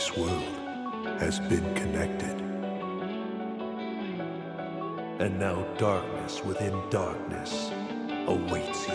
[0.00, 0.42] this world
[1.18, 2.40] has been connected.
[5.20, 7.70] And now darkness within darkness
[8.26, 8.94] awaits you.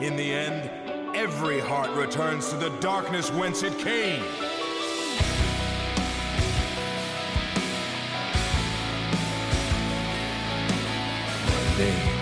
[0.00, 0.70] In the end,
[1.16, 4.22] every heart returns to the darkness whence it came.
[11.76, 12.15] Name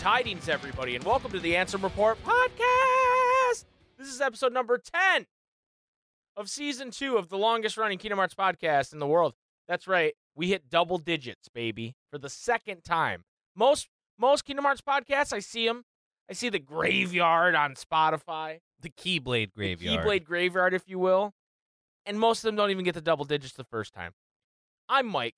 [0.00, 3.66] tidings, everybody, and welcome to the Ansem Report podcast.
[3.98, 5.26] This is episode number 10
[6.38, 9.34] of season two of the longest running Kingdom Hearts podcast in the world.
[9.68, 10.14] That's right.
[10.34, 13.24] We hit double digits, baby, for the second time.
[13.54, 15.82] Most most Kingdom Hearts podcasts, I see them.
[16.30, 20.06] I see the graveyard on Spotify, The Keyblade the Graveyard.
[20.06, 21.34] Keyblade graveyard, if you will.
[22.06, 24.12] And most of them don't even get to double digits the first time.
[24.88, 25.34] I'm Mike,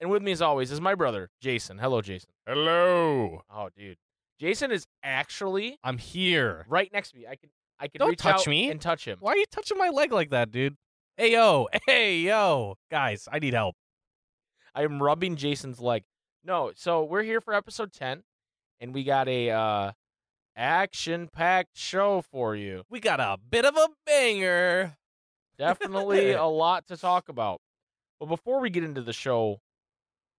[0.00, 1.76] and with me as always is my brother, Jason.
[1.76, 2.30] Hello, Jason.
[2.46, 3.42] Hello.
[3.50, 3.98] Oh, dude.
[4.38, 6.66] Jason is actually I'm here.
[6.68, 7.26] right next to me.
[7.26, 8.70] I can I can Don't reach touch out me.
[8.70, 9.18] and touch him.
[9.20, 10.76] Why are you touching my leg like that, dude?
[11.16, 13.74] Hey yo, hey yo, guys, I need help.
[14.74, 16.04] I am rubbing Jason's leg.
[16.44, 18.22] No, so we're here for episode 10
[18.80, 19.92] and we got a uh
[20.54, 22.82] action-packed show for you.
[22.90, 24.96] We got a bit of a banger.
[25.58, 27.60] Definitely a lot to talk about.
[28.20, 29.60] But before we get into the show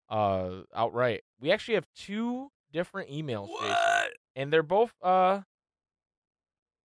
[0.09, 5.41] uh outright, we actually have two different emails, Jason, and they're both uh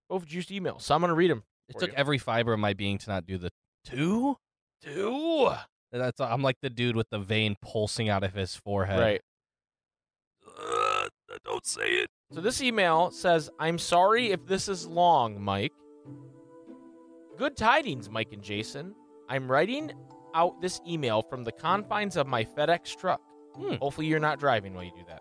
[0.08, 0.80] both juiced emails.
[0.80, 1.42] So I'm to read them.
[1.68, 1.94] It took you.
[1.96, 3.50] every fiber of my being to not do the
[3.84, 4.36] two.
[4.82, 5.50] two.
[5.92, 8.98] That's I'm like the dude with the vein pulsing out of his forehead.
[8.98, 9.20] Right.
[10.58, 11.08] Uh,
[11.44, 12.08] don't say it.
[12.32, 15.72] So this email says, I'm sorry if this is long, Mike.
[17.36, 18.94] Good tidings, Mike and Jason.
[19.28, 19.92] I'm writing
[20.34, 23.20] out this email from the confines of my FedEx truck.
[23.54, 23.74] Hmm.
[23.74, 25.20] Hopefully, you're not driving while you do that.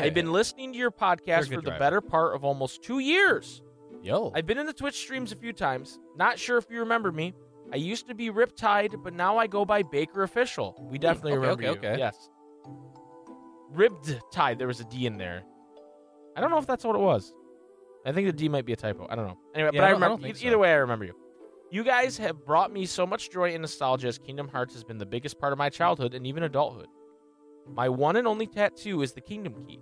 [0.00, 1.78] I've been listening to your podcast for the driver.
[1.78, 3.62] better part of almost two years.
[4.02, 4.32] yo.
[4.34, 5.98] I've been in the Twitch streams a few times.
[6.16, 7.34] Not sure if you remember me.
[7.72, 10.76] I used to be Riptide, but now I go by Baker Official.
[10.90, 11.02] We hmm.
[11.02, 11.90] definitely okay, remember okay, you.
[11.92, 11.98] okay.
[11.98, 12.28] Yes.
[13.70, 14.58] Ribbed Tide.
[14.58, 15.42] There was a D in there.
[16.36, 17.32] I don't know if that's what it was.
[18.04, 19.06] I think the D might be a typo.
[19.08, 19.38] I don't know.
[19.54, 20.26] Anyway, Yeah, but I I I remember.
[20.26, 20.46] e- so.
[20.46, 21.14] Either way, I remember you.
[21.70, 24.98] You guys have brought me so much joy and nostalgia as Kingdom Hearts has been
[24.98, 26.88] the biggest part of my childhood and even adulthood.
[27.68, 29.80] My one and only tattoo is the Kingdom Key.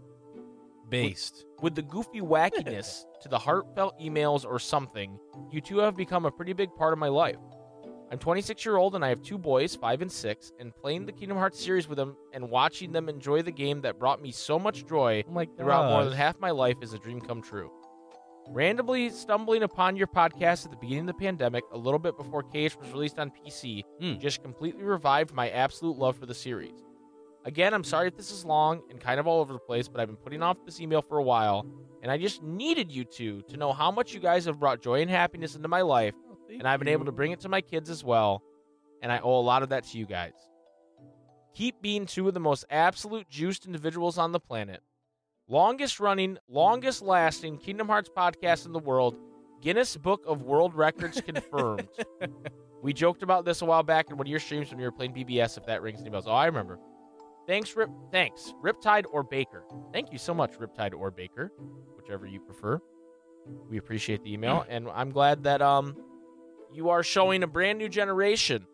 [0.89, 1.47] based.
[1.63, 5.19] With the goofy wackiness to the heartfelt emails or something,
[5.53, 7.37] you two have become a pretty big part of my life.
[8.11, 11.13] I'm 26 year old and I have two boys, five and six, and playing the
[11.13, 14.59] Kingdom Hearts series with them and watching them enjoy the game that brought me so
[14.59, 17.71] much joy Oh throughout more than half my life is a dream come true.
[18.49, 22.43] Randomly stumbling upon your podcast at the beginning of the pandemic, a little bit before
[22.43, 24.19] KH was released on PC, Mm.
[24.19, 26.83] just completely revived my absolute love for the series.
[27.45, 30.01] Again, I'm sorry if this is long and kind of all over the place, but
[30.01, 31.67] I've been putting off this email for a while,
[32.03, 35.01] and I just needed you two to know how much you guys have brought joy
[35.01, 37.63] and happiness into my life, oh, and I've been able to bring it to my
[37.63, 38.43] kids as well,
[39.03, 40.35] and I owe a lot of that to you guys.
[41.55, 44.83] Keep being two of the most absolute juiced individuals on the planet.
[45.49, 49.17] Longest running, longest lasting Kingdom Hearts podcast in the world,
[49.63, 51.89] Guinness Book of World Records confirmed.
[52.83, 54.93] we joked about this a while back in one of your streams when you were
[54.93, 56.27] playing BBS, if that rings any bells.
[56.27, 56.79] Oh, I remember.
[57.51, 57.91] Thanks, Rip.
[58.13, 59.65] Thanks, Riptide or Baker.
[59.93, 61.51] Thank you so much, Riptide or Baker,
[61.97, 62.81] whichever you prefer.
[63.69, 65.97] We appreciate the email, and I'm glad that um
[66.73, 68.69] you are showing a brand new generation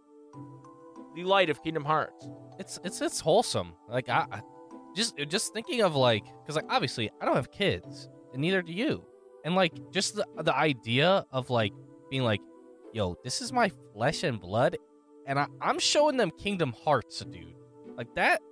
[1.14, 2.28] the light of Kingdom Hearts.
[2.58, 3.73] it's it's it's wholesome.
[3.88, 4.40] Like I, I
[4.94, 8.75] just just thinking of like because like obviously I don't have kids and neither do
[8.75, 9.02] you,
[9.46, 11.73] and like just the the idea of like
[12.11, 12.43] being like,
[12.93, 14.76] yo, this is my flesh and blood,
[15.26, 17.55] and I, I'm showing them Kingdom Hearts, dude.
[17.96, 18.43] Like that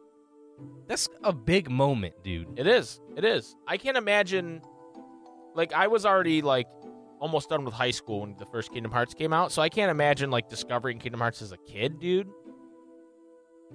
[0.87, 2.49] That's a big moment, dude.
[2.59, 3.01] It is.
[3.17, 3.57] It is.
[3.67, 4.61] I can't imagine.
[5.55, 6.67] Like I was already like
[7.21, 9.91] almost done with high school when the first Kingdom Hearts came out, so I can't
[9.91, 12.29] imagine like discovering Kingdom Hearts as a kid, dude.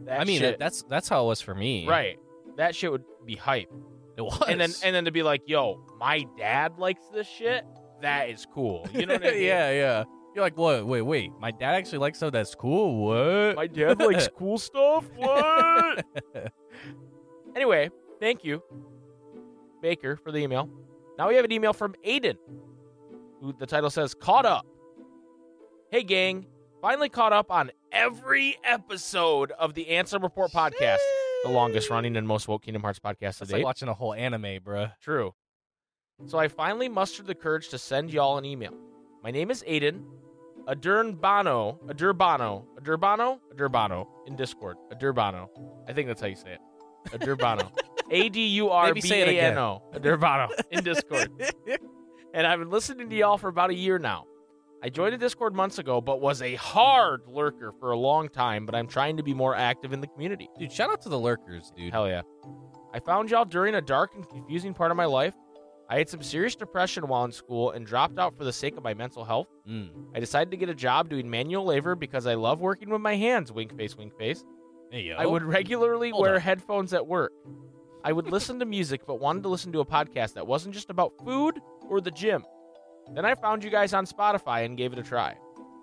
[0.06, 1.88] That I mean, shit- that's that's how it was for me.
[1.88, 2.18] right.
[2.58, 3.70] That shit would be hype.
[4.18, 4.42] It was.
[4.48, 7.64] And then and then to be like, yo, my dad likes this shit.
[8.02, 8.88] That is cool.
[8.94, 9.44] You know what I mean?
[9.44, 10.04] yeah, yeah.
[10.40, 10.88] You're like, what?
[10.88, 11.34] Wait, wait.
[11.38, 13.04] My dad actually likes stuff that's cool.
[13.04, 13.58] What?
[13.58, 15.04] My dad likes cool stuff.
[15.18, 16.06] What?
[17.58, 17.90] anyway,
[18.22, 18.64] thank you,
[19.82, 20.70] Baker, for the email.
[21.18, 22.38] Now we have an email from Aiden,
[23.42, 24.66] who the title says "Caught Up."
[25.92, 26.48] Hey, gang!
[26.82, 31.00] Finally caught up on every episode of the Ansem Report podcast,
[31.44, 33.56] the longest running and most woke Kingdom Hearts podcast to date.
[33.56, 34.94] like watching a whole anime, bruh.
[35.02, 35.34] True.
[36.28, 38.74] So I finally mustered the courage to send y'all an email.
[39.22, 40.06] My name is Aiden.
[40.70, 44.78] Adurbano, Adurbano, Adurbano, Adurbano in Discord.
[44.94, 45.50] Adurbano.
[45.88, 46.60] I think that's how you say it.
[47.12, 47.72] Adurbano.
[48.12, 49.56] A D U R Maybe B say it A again.
[49.56, 51.32] Adurbano in Discord.
[52.34, 54.26] and I've been listening to y'all for about a year now.
[54.84, 58.66] I joined the Discord months ago, but was a hard lurker for a long time,
[58.66, 60.50] but I'm trying to be more active in the community.
[60.58, 61.92] Dude, shout out to the lurkers, dude.
[61.92, 62.22] Hell yeah.
[62.94, 65.34] I found y'all during a dark and confusing part of my life.
[65.90, 68.84] I had some serious depression while in school and dropped out for the sake of
[68.84, 69.48] my mental health.
[69.68, 69.90] Mm.
[70.16, 73.16] I decided to get a job doing manual labor because I love working with my
[73.16, 74.44] hands, wink face, wink face.
[74.92, 75.16] Hey, yo.
[75.16, 76.42] I would regularly Hold wear up.
[76.44, 77.32] headphones at work.
[78.04, 80.92] I would listen to music, but wanted to listen to a podcast that wasn't just
[80.92, 81.60] about food
[81.90, 82.46] or the gym.
[83.14, 85.36] Then I found you guys on Spotify and gave it a try.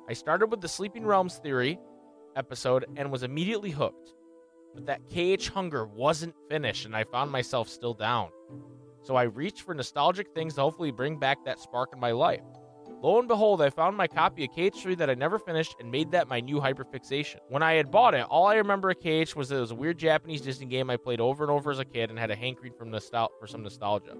[0.09, 1.81] I started with the Sleeping Realms Theory
[2.37, 4.15] episode and was immediately hooked.
[4.75, 8.29] But that KH hunger wasn't finished, and I found myself still down.
[9.07, 12.43] So I reached for nostalgic things to hopefully bring back that spark in my life.
[13.03, 16.11] Lo and behold, I found my copy of KH3 that I never finished and made
[16.11, 17.37] that my new hyperfixation.
[17.49, 19.77] When I had bought it, all I remember of KH was that it was a
[19.77, 22.37] weird Japanese Disney game I played over and over as a kid and had a
[22.37, 24.17] hankering from nostal- for some nostalgia.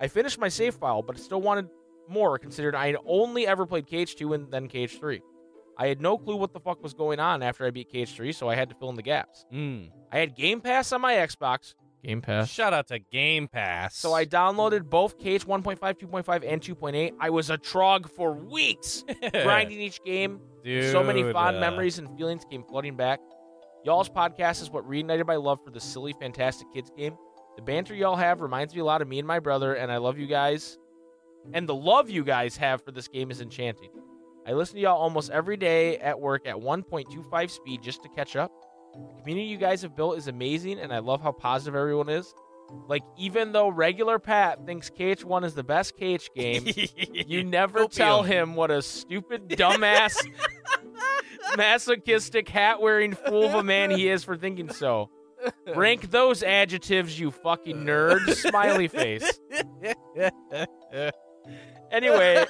[0.00, 1.68] I finished my save file, but still wanted
[2.08, 5.20] more considering I had only ever played KH2 and then KH3.
[5.78, 8.48] I had no clue what the fuck was going on after I beat KH3, so
[8.48, 9.46] I had to fill in the gaps.
[9.52, 9.90] Mm.
[10.12, 11.74] I had Game Pass on my Xbox.
[12.02, 12.50] Game Pass.
[12.50, 13.96] Shout out to Game Pass.
[13.96, 17.12] So I downloaded both KH 1.5, 2.5, and 2.8.
[17.20, 20.40] I was a trog for weeks, grinding each game.
[20.64, 23.20] Dude, so many fond uh, memories and feelings came flooding back.
[23.84, 27.16] Y'all's podcast is what reignited my love for the silly, fantastic kids game.
[27.56, 29.98] The banter y'all have reminds me a lot of me and my brother, and I
[29.98, 30.78] love you guys.
[31.52, 33.90] And the love you guys have for this game is enchanting.
[34.46, 38.36] I listen to y'all almost every day at work at 1.25 speed just to catch
[38.36, 38.50] up.
[38.92, 42.34] The community you guys have built is amazing, and I love how positive everyone is.
[42.88, 46.66] Like, even though regular Pat thinks KH1 is the best KH game,
[47.26, 50.16] you never tell him what a stupid, dumbass,
[51.56, 55.10] masochistic, hat wearing fool of a man he is for thinking so.
[55.74, 58.32] Rank those adjectives, you fucking nerd.
[58.34, 59.40] Smiley face.
[61.92, 62.42] Anyway,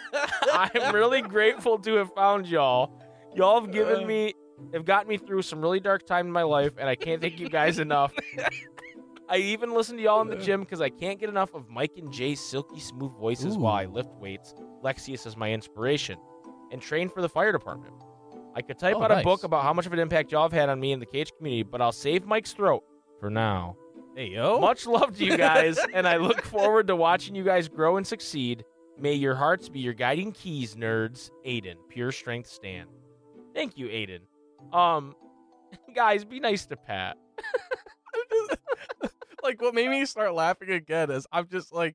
[0.53, 2.93] I'm really grateful to have found y'all.
[3.35, 4.07] Y'all have given uh.
[4.07, 4.35] me,
[4.73, 7.39] have gotten me through some really dark time in my life, and I can't thank
[7.41, 8.13] you guys enough.
[9.29, 11.93] I even listen to y'all in the gym because I can't get enough of Mike
[11.97, 14.55] and Jay's silky smooth voices while I lift weights.
[14.83, 16.19] Lexaeus is my inspiration,
[16.71, 17.95] and train for the fire department.
[18.55, 20.53] I could type Oh, out a book about how much of an impact y'all have
[20.53, 22.83] had on me in the KH community, but I'll save Mike's throat
[23.19, 23.77] for now.
[24.15, 24.61] Hey yo.
[24.61, 28.07] Much love to you guys, and I look forward to watching you guys grow and
[28.07, 28.65] succeed.
[28.99, 31.31] May your hearts be your guiding keys, nerds.
[31.47, 32.91] Aiden, pure strength stand.
[33.55, 34.21] Thank you, Aiden.
[34.73, 35.15] Um,
[35.95, 37.17] guys, be nice to Pat.
[39.43, 41.95] like what made me start laughing again is I'm just like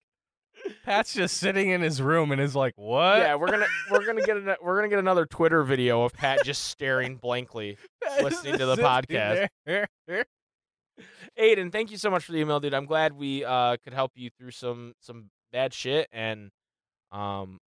[0.84, 4.24] Pat's just sitting in his room and is like, "What?" Yeah, we're gonna we're gonna
[4.24, 7.77] get an, we're gonna get another Twitter video of Pat just staring blankly.
[8.22, 9.48] listening to the podcast.
[9.67, 10.25] podcast.
[11.39, 12.74] Aiden, thank you so much for the email, dude.
[12.74, 16.50] I'm glad we uh could help you through some some bad shit and
[17.12, 17.60] um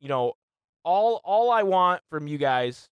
[0.00, 0.34] you know
[0.84, 2.88] all all I want from you guys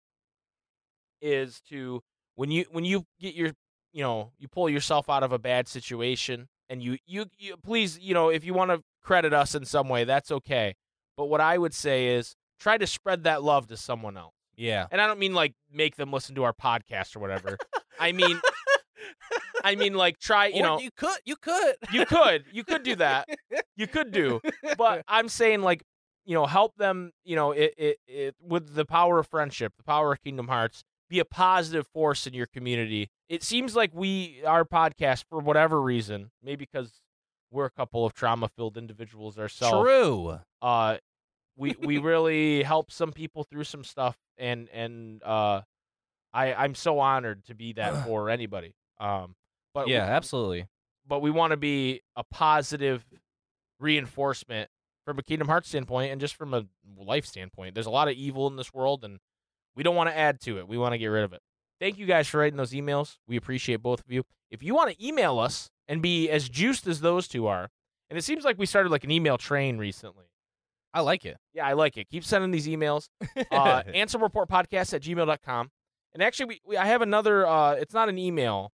[1.20, 2.02] is to
[2.36, 3.52] when you when you get your
[3.92, 7.98] you know you pull yourself out of a bad situation and you you, you please
[7.98, 10.74] you know if you want to credit us in some way that's okay.
[11.16, 14.34] But what I would say is try to spread that love to someone else.
[14.56, 14.86] Yeah.
[14.90, 17.56] and I don't mean like make them listen to our podcast or whatever.
[17.98, 18.40] I mean
[19.64, 21.76] I mean like try you Or know you could you could.
[21.92, 23.28] you could you could do that.
[23.76, 24.40] You could do.
[24.76, 25.82] But i'm saying like
[26.26, 29.82] you know help them you know it, it, it with the power of friendship the
[29.84, 34.40] power of kingdom hearts be a positive force in your community it seems like we
[34.46, 37.02] our podcast for whatever reason maybe because
[37.50, 40.38] we're a couple of trauma filled individuals ourselves True.
[40.62, 40.96] uh
[41.56, 45.60] we we really help some people through some stuff and and uh
[46.32, 49.34] i i'm so honored to be that for anybody um
[49.74, 50.66] But yeah, absolutely.
[51.06, 53.04] but we want to be a positive
[53.78, 54.68] reinforcement
[55.06, 56.66] from a Kingdom Hearts standpoint and just from a
[56.98, 57.74] life standpoint.
[57.74, 59.18] There's a lot of evil in this world, and
[59.76, 60.68] we don't want to add to it.
[60.68, 61.40] We want to get rid of it.
[61.80, 63.16] Thank you guys for writing those emails.
[63.26, 64.24] We appreciate both of you.
[64.50, 67.70] If you want to email us and be as juiced as those two are,
[68.10, 70.26] and it seems like we started like an email train recently.
[70.92, 71.36] I like it.
[71.54, 72.08] Yeah, I like it.
[72.10, 73.08] Keep sending these emails.
[73.50, 75.70] Uh, Ansem report podcast at gmail.com.
[76.12, 78.72] And actually, we, we I have another, uh, it's not an email,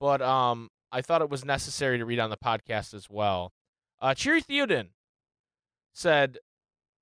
[0.00, 3.52] but um, I thought it was necessary to read on the podcast as well.
[4.00, 4.88] Uh, Cheery Theoden
[5.92, 6.38] said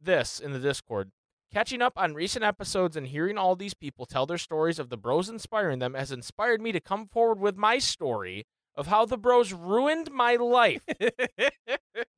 [0.00, 1.10] this in the Discord.
[1.52, 4.96] Catching up on recent episodes and hearing all these people tell their stories of the
[4.96, 9.16] bros inspiring them has inspired me to come forward with my story of how the
[9.16, 10.82] bros ruined my life.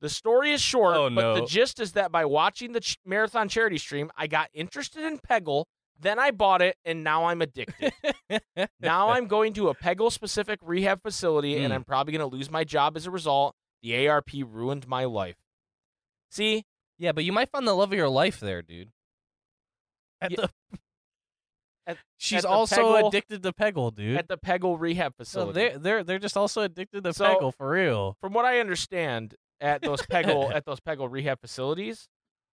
[0.01, 3.47] The story is short, Oh, but the gist is that by watching the ch- marathon
[3.49, 5.65] charity stream, I got interested in Peggle.
[5.99, 7.91] Then I bought it, and now I'm addicted.
[8.81, 11.75] now I'm going to a Peggle specific rehab facility, and Mm.
[11.75, 13.55] I'm probably going to lose my job as a result.
[13.81, 15.37] The ARP ruined my life.
[16.31, 16.63] See,
[16.97, 18.91] yeah, but you might find the love of your life there, dude.
[20.21, 20.37] At Yeah.
[20.41, 20.49] the
[21.87, 24.15] At- She's at also Peggle- addicted to Peggle, dude.
[24.17, 25.53] at the Peggle rehab so facility.
[25.53, 28.15] they're they're they're just also addicted to So- Peggle for real.
[28.21, 32.07] From what I understand, at those Peggle at those Peggle rehab facilities,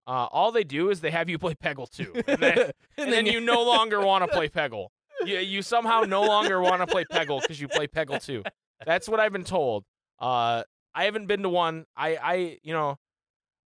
[0.06, 3.26] uh, all they do is they have you play Peggle too, and then, and then
[3.26, 4.88] you no longer want to play Peggle.
[5.24, 8.42] You, you somehow no longer want to play Peggle because you play Peggle too.
[8.86, 9.84] That's what I've been told.
[10.20, 10.62] Uh,
[10.94, 11.86] I haven't been to one.
[11.96, 12.98] I, I, you know,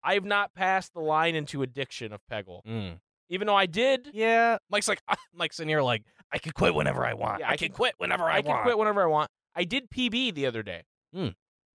[0.02, 2.98] I have not passed the line into addiction of Peggle, Mm.
[3.28, 4.08] Even though I did.
[4.12, 5.00] Yeah, Mike's like
[5.34, 6.02] Mike's in here like
[6.32, 7.40] I can quit whenever I want.
[7.40, 8.46] Yeah, I, I can can- quit whenever I, want.
[8.48, 9.30] I can quit whenever I want.
[9.54, 10.82] I did PB the other day,
[11.14, 11.28] Hmm.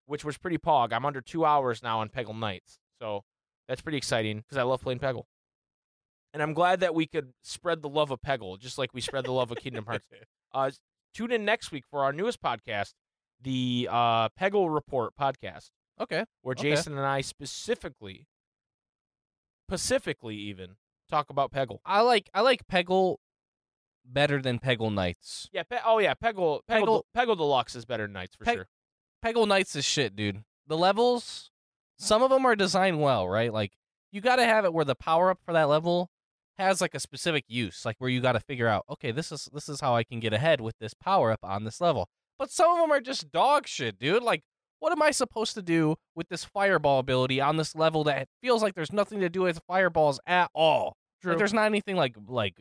[0.06, 0.92] which was pretty pog.
[0.92, 3.22] I'm under two hours now on Peggle nights, so
[3.68, 5.24] that's pretty exciting because I love playing Peggle.
[6.34, 9.24] And I'm glad that we could spread the love of Peggle, just like we spread
[9.24, 10.04] the love of Kingdom Hearts.
[10.50, 10.70] Uh,
[11.14, 12.94] tune in next week for our newest podcast,
[13.38, 15.68] the uh, Peggle Report podcast,
[16.00, 16.24] Okay.
[16.40, 16.70] where Okay.
[16.70, 18.26] Jason and I specifically,
[19.68, 20.76] specifically even,
[21.08, 21.78] talk about Peggle.
[21.84, 23.16] I like I like Peggle
[24.04, 25.48] better than Peggle Nights.
[25.52, 25.62] Yeah.
[25.64, 26.14] Pe- oh yeah.
[26.14, 26.60] Peggle.
[26.70, 26.82] Peggle.
[26.86, 28.68] Peggle- Peggle Deluxe is better than Nights for Peg- sure.
[29.24, 30.42] Peggle Nights is shit, dude.
[30.66, 31.50] The levels,
[31.98, 33.52] some of them are designed well, right?
[33.52, 33.72] Like
[34.12, 36.08] you got to have it where the power up for that level
[36.58, 39.48] has like a specific use, like where you got to figure out, okay, this is
[39.52, 42.08] this is how I can get ahead with this power up on this level.
[42.38, 44.22] But some of them are just dog shit, dude.
[44.22, 44.42] Like
[44.80, 48.62] what am I supposed to do with this fireball ability on this level that feels
[48.62, 50.96] like there's nothing to do with fireballs at all?
[51.22, 51.32] True.
[51.32, 52.54] Like there's not anything like like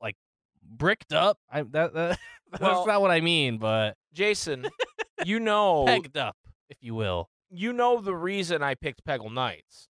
[0.00, 0.16] like
[0.62, 1.38] bricked up.
[1.50, 2.18] I that, that
[2.60, 4.66] Well- that's not what I mean, but Jason,
[5.24, 6.36] you know, pegged up,
[6.68, 7.30] if you will.
[7.50, 9.88] you know the reason I picked Peggle Nights.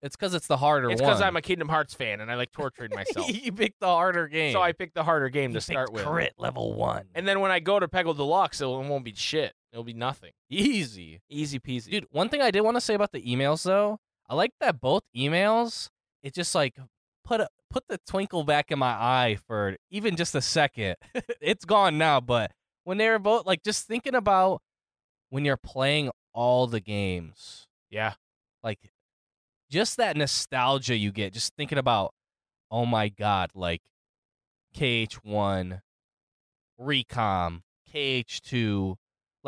[0.00, 2.52] It's because it's the harder It's because I'm a Kingdom Hearts fan and I like
[2.52, 3.28] torturing myself.
[3.28, 4.52] you picked the harder game.
[4.52, 6.04] so I picked the harder game You to start with.
[6.04, 7.06] Crit level one.
[7.16, 9.54] And then when I go to Peggle Deluxe, it won't be shit.
[9.72, 10.32] It'll be nothing.
[10.50, 11.90] easy, Easy peasy.
[11.90, 12.06] dude.
[12.10, 13.98] One thing I did want to say about the emails though,
[14.28, 15.88] I like that both emails.
[16.22, 16.76] It just like
[17.24, 20.96] put a put the twinkle back in my eye for even just a second.
[21.40, 22.52] it's gone now, but
[22.84, 24.62] when they were both like just thinking about
[25.30, 28.14] when you're playing all the games, yeah.
[28.62, 28.78] like
[29.70, 32.14] just that nostalgia you get just thinking about
[32.70, 33.82] oh my god like
[34.74, 35.80] kh1
[36.80, 37.60] recom
[37.92, 38.94] kh2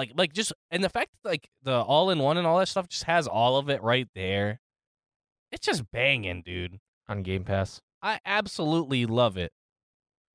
[0.00, 3.04] like like just and the fact that, like the all-in-one and all that stuff just
[3.04, 4.58] has all of it right there
[5.52, 6.78] it's just banging dude.
[7.08, 7.80] On Game Pass.
[8.02, 9.52] i absolutely love it.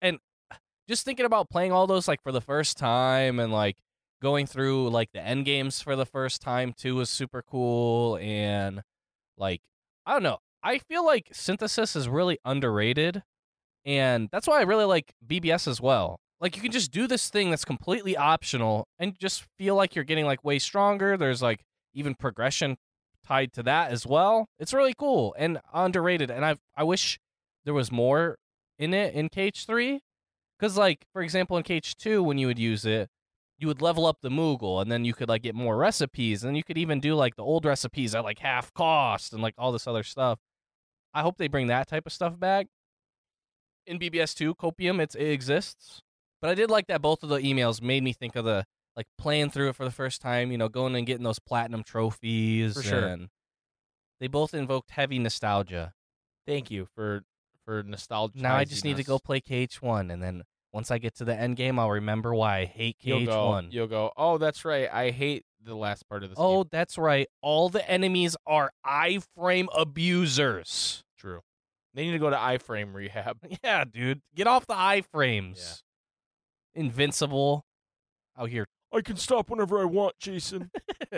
[0.02, 0.20] And
[0.52, 0.58] uh,
[0.90, 3.78] just thinking about playing all those like for the first time and like
[4.22, 8.82] going through like the end games for the first time too was super cool and
[9.38, 9.62] like
[10.06, 10.38] i don't know.
[10.62, 13.24] I feel like synthesis is really underrated
[13.86, 17.30] and that's why i really like bbs as well like you can just do this
[17.30, 21.62] thing that's completely optional and just feel like you're getting like way stronger there's like
[21.94, 22.78] even progression
[23.26, 27.20] tied to that as well it's really cool and underrated and i i wish
[27.64, 28.38] there was more
[28.78, 30.00] in it in kh3
[30.60, 33.10] because like for example in kh2 when you would use it
[33.58, 36.58] you would level up the Moogle and then you could like get more recipes and
[36.58, 39.72] you could even do like the old recipes at like half cost and like all
[39.72, 40.40] this other stuff.
[41.14, 42.68] I hope they bring that type of stuff back.
[43.88, 46.02] In BBS2, Copium, it's, it exists.
[46.46, 49.08] But I did like that both of the emails made me think of the like
[49.18, 52.76] playing through it for the first time, you know, going and getting those platinum trophies.
[52.76, 53.08] For sure.
[53.08, 53.30] And
[54.20, 55.94] they both invoked heavy nostalgia.
[56.46, 57.24] Thank you for
[57.66, 58.38] for nostalgia.
[58.44, 61.34] Now I just need to go play KH1 and then once I get to the
[61.36, 63.26] end game, I'll remember why I hate You'll KH1.
[63.28, 64.88] go, you'll go, oh, that's right.
[64.94, 66.70] I hate the last part of this Oh, game.
[66.72, 67.28] that's right.
[67.42, 71.04] All the enemies are iframe abusers.
[71.18, 71.40] True.
[71.96, 73.40] They need to go to iframe rehab.
[73.64, 74.22] Yeah, dude.
[74.36, 75.82] Get off the iframes.
[76.76, 77.66] Invincible.
[78.38, 80.70] Out here I can stop whenever I want, Jason.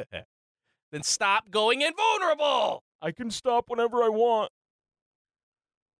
[0.92, 2.84] then stop going invulnerable.
[3.02, 4.52] I can stop whenever I want.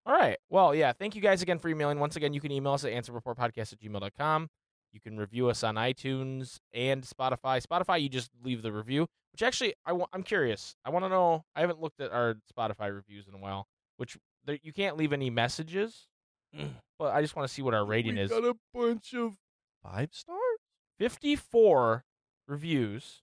[0.06, 0.38] All right.
[0.50, 0.94] Well, yeah.
[0.94, 2.00] Thank you guys again for emailing.
[2.00, 4.48] Once again, you can email us at ansemreportpodcast at gmail.com.
[4.94, 7.62] You can review us on iTunes and Spotify.
[7.62, 10.76] Spotify, you just leave the review, which actually, I wa- I'm curious.
[10.86, 11.44] I want to know.
[11.56, 15.12] I haven't looked at our Spotify reviews in a while, which there, you can't leave
[15.14, 16.08] any messages,
[16.58, 16.70] Mm.
[16.98, 18.30] but I just want to see what our rating we is.
[18.32, 19.36] got a bunch of
[19.92, 20.40] five stars
[21.00, 22.04] 54
[22.48, 23.22] reviews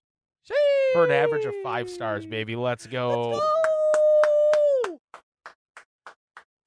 [0.93, 2.55] for an average of five stars, baby.
[2.55, 3.41] Let's go.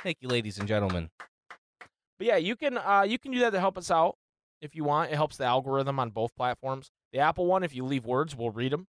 [0.04, 1.10] Thank you, ladies and gentlemen.
[2.18, 4.16] But yeah, you can uh, you can do that to help us out
[4.62, 5.12] if you want.
[5.12, 6.90] It helps the algorithm on both platforms.
[7.14, 8.88] The Apple one, if you leave words, we'll read them.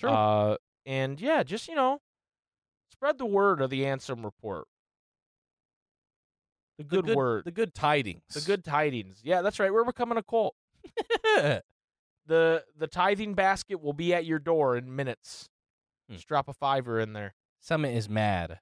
[0.00, 0.10] Sure.
[0.10, 0.56] Uh,
[0.86, 1.98] and yeah, just you know,
[2.92, 4.66] spread the word of the Ansem report.
[6.80, 9.20] The The good, word, the good tidings, the good tidings.
[9.22, 9.72] Yeah, that's right.
[9.72, 10.54] We're becoming a cult.
[11.36, 11.62] the
[12.26, 15.48] The tithing basket will be at your door in minutes.
[16.08, 16.14] Hmm.
[16.14, 17.34] Just drop a fiver in there.
[17.60, 18.60] Summit is mad.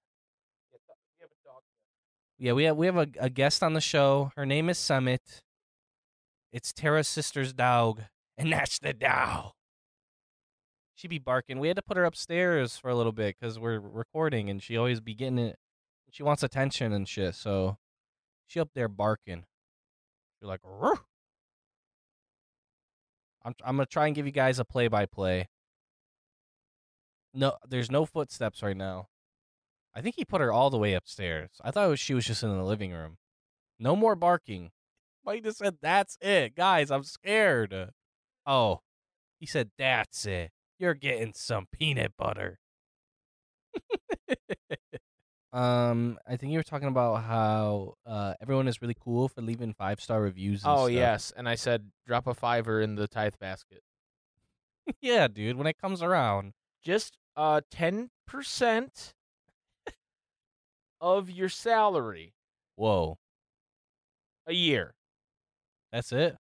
[2.41, 4.33] Yeah, we have we have a, a guest on the show.
[4.37, 5.43] Her name is Summit.
[6.53, 8.03] It's Tara's sister's dog,
[8.37, 9.53] and that's the dog.
[10.95, 11.61] She be barking.
[11.61, 14.77] We had to put her upstairs for a little bit because we're recording, and she
[14.77, 15.57] always be getting it.
[16.11, 17.77] She wants attention and shit, so
[18.49, 19.45] she up there barking.
[20.41, 20.97] You're like, "Rrr."
[23.45, 25.49] I'm I'm gonna try and give you guys a play by play.
[27.35, 29.09] No, there's no footsteps right now.
[29.95, 31.51] I think he put her all the way upstairs.
[31.63, 33.19] I thought was, she was just in the living room.
[33.79, 34.71] No more barking.
[35.25, 36.91] Mike just said, "That's it, guys.
[36.91, 37.93] I'm scared."
[38.47, 38.81] Oh,
[39.39, 40.53] he said, "That's it.
[40.79, 42.61] You're getting some peanut butter."
[45.53, 49.73] um, I think you were talking about how uh, everyone is really cool for leaving
[49.73, 50.63] five star reviews.
[50.65, 50.91] And Oh stuff.
[50.93, 53.83] yes, and I said drop a fiver in the tithe basket.
[55.01, 55.57] yeah, dude.
[55.57, 59.13] When it comes around, just uh 10%
[61.01, 62.35] of your salary
[62.75, 63.17] whoa,
[64.47, 64.95] a year
[65.93, 66.37] that's it.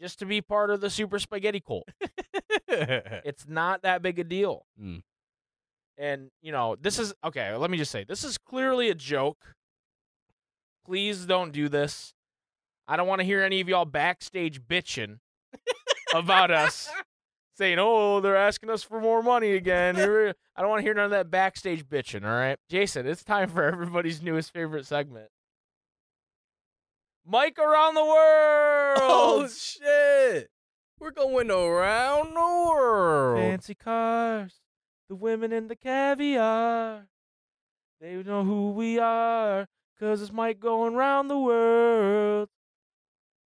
[0.00, 1.88] just to be part of the super spaghetti cult.
[2.68, 4.66] It's not that big a deal.
[4.80, 5.02] Mm.
[5.96, 9.54] And, you know, this is okay, let me just say this is clearly a joke.
[10.84, 12.14] Please don't do this.
[12.86, 15.18] I don't want to hear any of y'all backstage bitching
[16.14, 16.90] about us
[17.56, 21.06] saying, "Oh, they're asking us for more money again." I don't want to hear none
[21.06, 22.24] of that backstage bitching.
[22.24, 25.28] All right, Jason, it's time for everybody's newest favorite segment.
[27.26, 28.98] Mike around the oh, world.
[29.00, 30.50] Oh shit!
[30.98, 33.38] We're going around the world.
[33.40, 34.60] fancy cars,
[35.08, 37.06] the women and the caviar.
[38.00, 39.66] They know who we are,
[39.98, 42.48] cause it's Mike going around the world.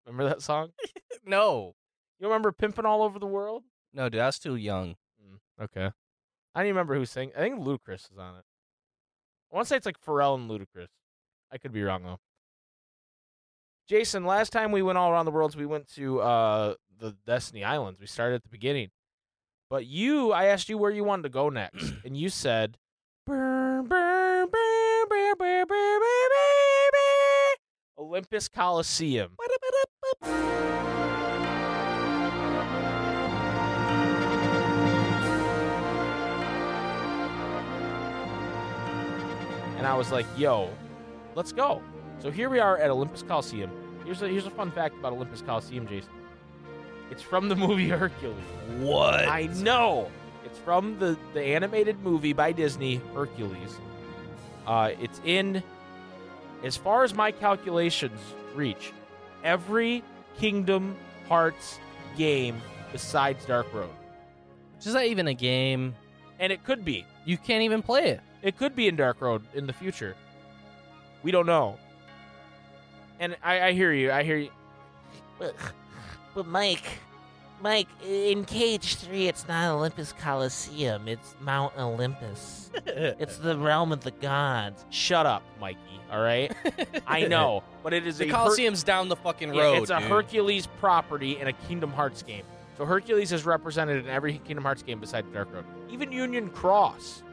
[0.05, 0.69] Remember that song?
[1.25, 1.75] No,
[2.19, 3.63] You remember pimping all over the world?
[3.93, 4.95] no, dude, I was too young.
[5.21, 5.91] Mm, okay.
[6.55, 7.31] I don't even remember who sang.
[7.35, 8.45] I think Ludacris is on it.
[9.51, 10.87] I want to say it's like Pharrell and Ludacris.
[11.51, 12.19] I could be wrong though.
[13.89, 17.63] Jason, last time we went all around the world, we went to uh, the Destiny
[17.63, 17.99] Islands.
[17.99, 18.89] We started at the beginning,
[19.69, 22.77] but you, I asked you where you wanted to go next, and you said,
[27.97, 29.31] Olympus Coliseum.
[39.77, 40.69] And I was like, yo,
[41.35, 41.81] let's go.
[42.19, 43.69] So here we are at Olympus Coliseum.
[44.05, 46.09] Here's a, here's a fun fact about Olympus Coliseum, Jason.
[47.11, 48.35] It's from the movie Hercules.
[48.79, 49.27] What?
[49.27, 50.11] I know.
[50.45, 53.79] It's from the the animated movie by Disney, Hercules.
[54.65, 55.63] Uh, it's in,
[56.63, 58.19] as far as my calculations
[58.53, 58.91] reach,
[59.43, 60.03] every
[60.37, 60.95] Kingdom
[61.29, 61.79] Hearts
[62.17, 63.89] game besides Dark Road,
[64.75, 65.95] Which Is that even a game?
[66.39, 67.05] and it could be.
[67.25, 68.21] You can't even play it.
[68.41, 70.15] It could be in Dark Road in the future.
[71.23, 71.77] We don't know.
[73.19, 74.11] And I, I hear you.
[74.11, 74.49] I hear you.
[76.37, 76.83] But, but Mike,
[77.63, 81.07] Mike, in KH 3, it's not Olympus Coliseum.
[81.07, 82.65] It's Mount Olympus.
[82.85, 84.85] It's the realm of the gods.
[84.91, 85.79] Shut up, Mikey.
[86.11, 86.53] All right.
[87.07, 89.81] I know, but it is The a Her- Coliseum's down the fucking Yeah, road.
[89.81, 90.07] it's a dude.
[90.09, 92.43] Hercules property in a Kingdom Hearts game.
[92.77, 95.65] So Hercules is represented in every Kingdom Hearts game besides Dark Road.
[95.89, 97.23] Even Union Cross.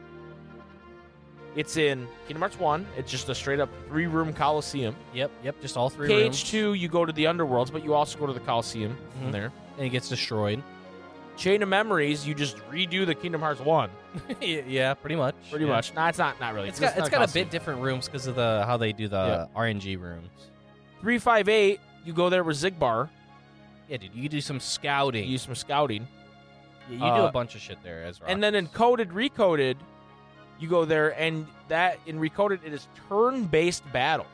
[1.55, 2.85] It's in Kingdom Hearts 1.
[2.97, 4.95] It's just a straight up three room Coliseum.
[5.13, 6.43] Yep, yep, just all three Cage rooms.
[6.43, 9.25] 2, you go to the Underworlds, but you also go to the Coliseum Mhm.
[9.25, 9.51] in there.
[9.77, 10.61] And it gets destroyed.
[11.37, 13.89] Chain of Memories, you just redo the Kingdom Hearts 1.
[14.41, 15.35] yeah, pretty much.
[15.49, 15.71] Pretty yeah.
[15.71, 15.93] much.
[15.93, 16.69] Nah, it's not, not really.
[16.69, 19.47] It's got it's got a bit different rooms because of the how they do the
[19.53, 19.59] Yeah.
[19.61, 20.29] RNG rooms.
[21.01, 23.09] 358, you go there with Xigbar.
[23.89, 25.25] Yeah, dude, you do some scouting.
[25.25, 26.07] You do some scouting.
[26.89, 28.29] Yeah, you do uh, a bunch of shit there as well.
[28.29, 29.75] And then in coded recoded,
[30.59, 34.25] you go there and that in recoded it is turn-based battle.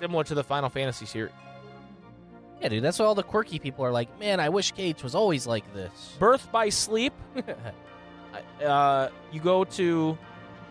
[0.00, 1.32] Similar to the Final Fantasy series.
[2.60, 5.14] yeah, dude, that's why all the quirky people are like, man, I wish KH was
[5.14, 6.16] always like this.
[6.18, 7.12] Birth by sleep.
[8.64, 10.18] uh, you go to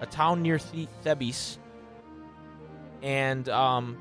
[0.01, 1.57] a town near the- Thebes,
[3.01, 3.97] and um,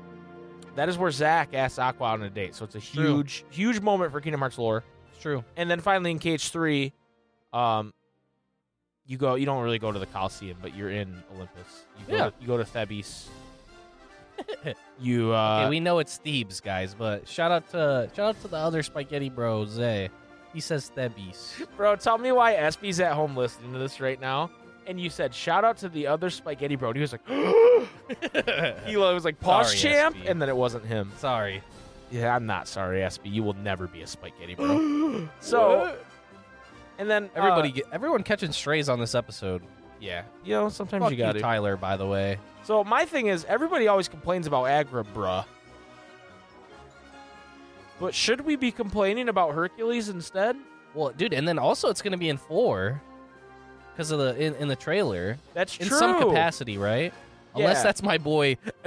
[0.75, 2.55] that is where Zack asks Aqua on a date.
[2.55, 4.83] So it's a huge, huge moment for Kingdom Hearts lore.
[5.13, 5.43] it's true.
[5.55, 6.93] And then finally in KH Three,
[7.53, 7.93] um,
[9.05, 9.35] you go.
[9.35, 11.85] You don't really go to the Coliseum, but you're in Olympus.
[11.99, 12.15] You go.
[12.15, 12.29] Yeah.
[12.29, 13.29] To, you go to Thebes.
[14.99, 15.33] you.
[15.33, 18.57] Uh, okay, we know it's Thebes, guys, but shout out to shout out to the
[18.57, 19.71] other spaghetti bros.
[19.71, 20.09] Zay.
[20.53, 21.55] He says Thebes.
[21.77, 24.51] Bro, tell me why SB's at home listening to this right now.
[24.85, 26.89] And you said, shout out to the other spaghetti bro.
[26.89, 27.27] And he was like,
[28.85, 30.15] he was like, pause Sorry, champ.
[30.15, 30.29] SB.
[30.29, 31.11] And then it wasn't him.
[31.17, 31.63] Sorry.
[32.11, 33.33] Yeah, I'm not sorry, SB.
[33.33, 35.27] You will never be a spaghetti bro.
[35.39, 35.97] so,
[36.97, 39.63] and then uh, Everybody, get, everyone catching strays on this episode.
[39.99, 41.39] yeah, you know, sometimes Fuck you you, got to.
[41.39, 41.77] Tyler.
[41.77, 45.45] By the way, So my thing is, everybody always complains about Agrabah.
[47.99, 50.55] But should we be complaining about Hercules instead?
[50.93, 53.01] well, dude, and then also it's gonna be in four
[53.93, 55.97] because of the in, in the trailer That's in true.
[55.97, 57.13] some capacity, right?
[57.55, 57.83] Unless Yeah.
[57.83, 58.57] that's my boy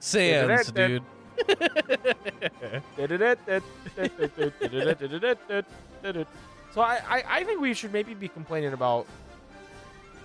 [0.00, 1.02] Sans, dude.
[6.74, 9.06] so I, I, I think we should maybe be complaining about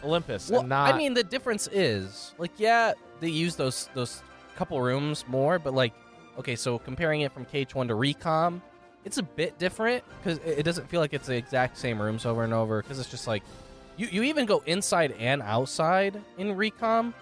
[0.04, 0.94] Olympus Well, and not.
[0.94, 4.22] I mean, the difference is like, yeah, they use those those
[4.56, 5.94] couple rooms more, but like,
[6.40, 8.62] okay, so comparing it from KH1 to Recom,
[9.06, 12.26] it's a bit different because it it doesn't feel like it's the exact same rooms
[12.26, 13.44] over and over because it's just like
[13.98, 17.14] you you even go inside and outside in Recom.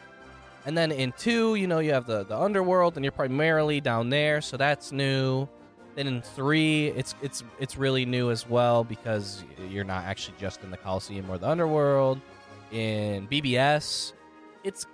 [0.67, 4.09] And then in two, you know, you have the, the underworld, and you're primarily down
[4.09, 5.47] there, so that's new.
[5.95, 10.63] Then in three, it's it's it's really new as well because you're not actually just
[10.63, 12.19] in the Coliseum or the underworld.
[12.71, 14.11] In BBS,
[14.63, 14.85] it's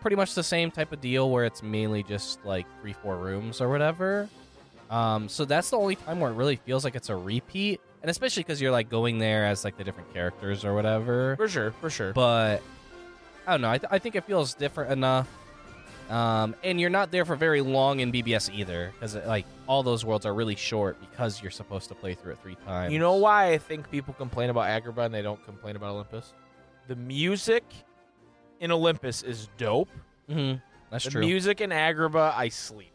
[0.00, 3.60] pretty much the same type of deal where it's mainly just like three four rooms
[3.60, 4.28] or whatever.
[4.90, 8.10] Um, so that's the only time where it really feels like it's a repeat, and
[8.10, 11.70] especially because you're like going there as like the different characters or whatever for sure,
[11.80, 12.12] for sure.
[12.12, 12.60] but
[13.46, 13.70] I don't know.
[13.70, 15.28] I, th- I think it feels different enough.
[16.12, 20.04] Um, and you're not there for very long in BBS either, because like all those
[20.04, 22.92] worlds are really short because you're supposed to play through it three times.
[22.92, 26.34] You know why I think people complain about Agrabah and they don't complain about Olympus?
[26.86, 27.64] The music
[28.60, 29.88] in Olympus is dope.
[30.28, 30.54] hmm
[30.90, 31.20] That's the true.
[31.22, 32.92] music in Agrabah, I sleep.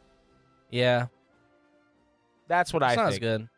[0.70, 1.08] yeah,
[2.48, 3.22] That's what that I sounds think.
[3.24, 3.50] good.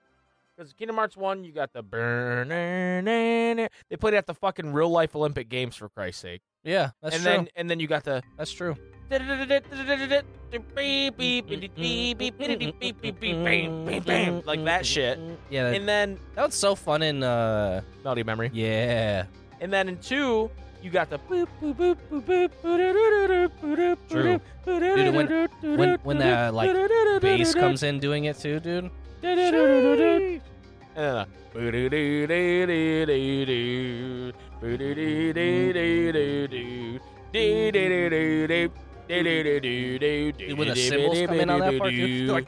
[0.56, 2.48] Because Kingdom Hearts 1, you got the burn.
[2.50, 6.42] They played it at the fucking real life Olympic Games, for Christ's sake.
[6.64, 7.32] Yeah, that's and true.
[7.34, 8.76] then and then you got the that's true
[14.46, 15.20] like that shit.
[15.50, 15.64] Yeah.
[15.64, 18.52] That, and then that was so fun in uh, Melody Memory.
[18.54, 19.26] Yeah.
[19.62, 20.50] And then in two,
[20.82, 21.18] you got the
[24.10, 24.40] True.
[24.66, 25.28] Dude, when,
[25.78, 28.90] when when that like bass comes in doing it too, dude.
[29.22, 30.40] And
[39.10, 42.48] when the cymbals come in on that part, you're like,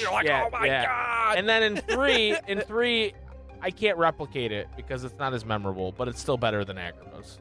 [0.00, 1.38] You're like, oh my god!
[1.38, 3.12] And then in three, in three,
[3.60, 7.40] I can't replicate it because it's not as memorable, but it's still better than Agrabah's.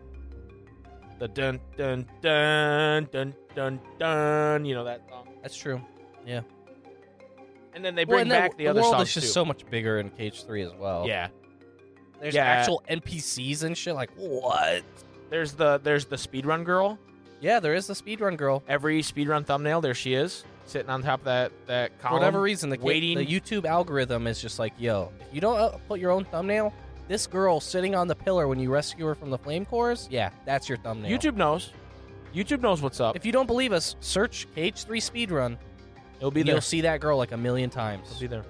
[1.20, 4.66] The dun dun dun dun dun dun.
[4.66, 5.28] You know that song.
[5.42, 5.82] That's true.
[6.26, 6.42] Yeah.
[7.74, 9.32] And then they Well, bring then back the, the other world songs is just too.
[9.34, 11.06] so much bigger in KH Three as well.
[11.08, 11.28] yeah.
[12.20, 12.46] There's Yeah.
[12.46, 13.94] actual NPCs and shit.
[13.94, 14.84] Like what?
[15.30, 16.98] There's the there's the speedrun girl.
[17.40, 18.64] Yeah, there is the speedrun girl.
[18.68, 22.16] Every speedrun thumbnail, there she is, sitting on top of that that column.
[22.16, 23.18] For whatever reason, the, waiting.
[23.18, 26.74] the YouTube algorithm is just like, yo, if you don't uh, put your own thumbnail,
[27.08, 30.32] this girl sitting on the pillar when you rescue her from the flame cores, yeah,
[30.46, 31.12] that's your thumbnail.
[31.12, 31.72] YouTube knows.
[32.34, 33.16] YouTube knows what's up.
[33.16, 35.58] If you don't believe us, search KH Three speedrun.
[36.18, 36.56] It'll be there.
[36.56, 38.08] You'll see that girl like a million times.
[38.10, 38.44] It'll be there.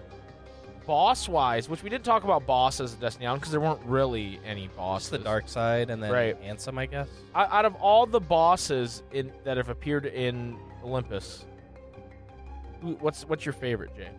[0.87, 4.39] Boss wise, which we didn't talk about bosses in Destiny Island because there weren't really
[4.45, 5.09] any bosses.
[5.09, 6.41] Just the dark side and then Right.
[6.41, 7.09] Ansem, I guess.
[7.35, 11.45] Out out of all the bosses in that have appeared in Olympus,
[12.99, 14.09] what's what's your favorite, Jay?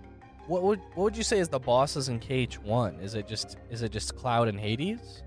[0.46, 2.96] What would what would you say is the bosses in KH One?
[3.00, 5.22] Is it just is it just Cloud and Hades?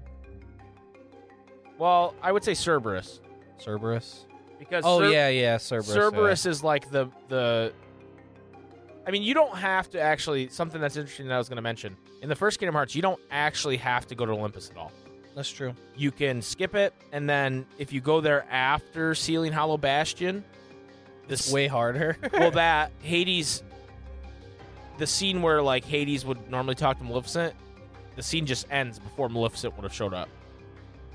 [1.80, 3.20] Well, I would say Cerberus
[3.60, 4.26] Cerberus.
[4.60, 5.88] because Oh Cer- yeah, yeah, Cerberus.
[5.90, 5.94] yeah.
[5.96, 7.74] Cerberus is like the the.
[9.06, 10.48] I mean, you don't have to actually.
[10.50, 13.02] Something that's interesting that I was going to mention in the first Kingdom Hearts, you
[13.02, 14.92] don't actually have to go to Olympus at all.
[15.36, 15.74] That's true.
[15.96, 20.44] You can skip it, and then if you go there after Sealing Hollow Bastion,
[21.28, 22.18] this Way harder.
[22.34, 23.64] well that Hades.
[24.98, 27.56] the scene where like Hades would normally talk to Maleficent,
[28.16, 30.30] the scene just ends before Maleficent would have showed up.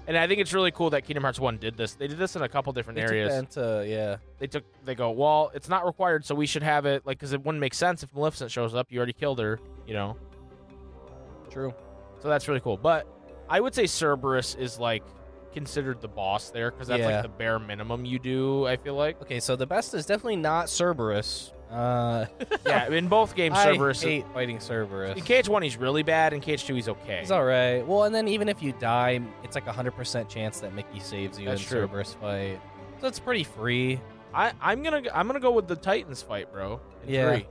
[0.09, 1.95] And I think it's really cool that Kingdom Hearts 1 did this.
[1.95, 3.35] They did this in a couple different They areas.
[3.35, 4.17] into uh, yeah.
[4.39, 7.33] They took they go, "Well, it's not required, so we should have it like cuz
[7.33, 8.87] it wouldn't make sense if Maleficent shows up.
[8.91, 10.17] You already killed her, you know."
[11.51, 11.75] True.
[12.21, 12.77] So that's really cool.
[12.77, 13.07] But
[13.49, 15.03] I would say Cerberus is like
[15.53, 17.07] considered the boss there cuz that's Yeah.
[17.17, 19.21] like the bare minimum you do, I feel like.
[19.23, 21.53] Okay, so the best is definitely not Cerberus.
[21.71, 22.27] Uh,
[22.67, 25.17] yeah, in both games I Cerberus hate fighting Cerberus.
[25.17, 27.21] in KH1 he's really bad, in KH2 he's okay.
[27.21, 27.87] He's all right.
[27.87, 31.01] Well, and then even if you die, it's like a hundred percent chance that Mickey
[31.01, 31.81] saves you That's in true.
[31.83, 32.61] Cerberus fight.
[33.01, 34.01] So it's pretty free.
[34.33, 36.81] I, I'm gonna I'm gonna go with the Titans fight, bro.
[37.05, 37.31] In Yeah.
[37.33, 37.47] three.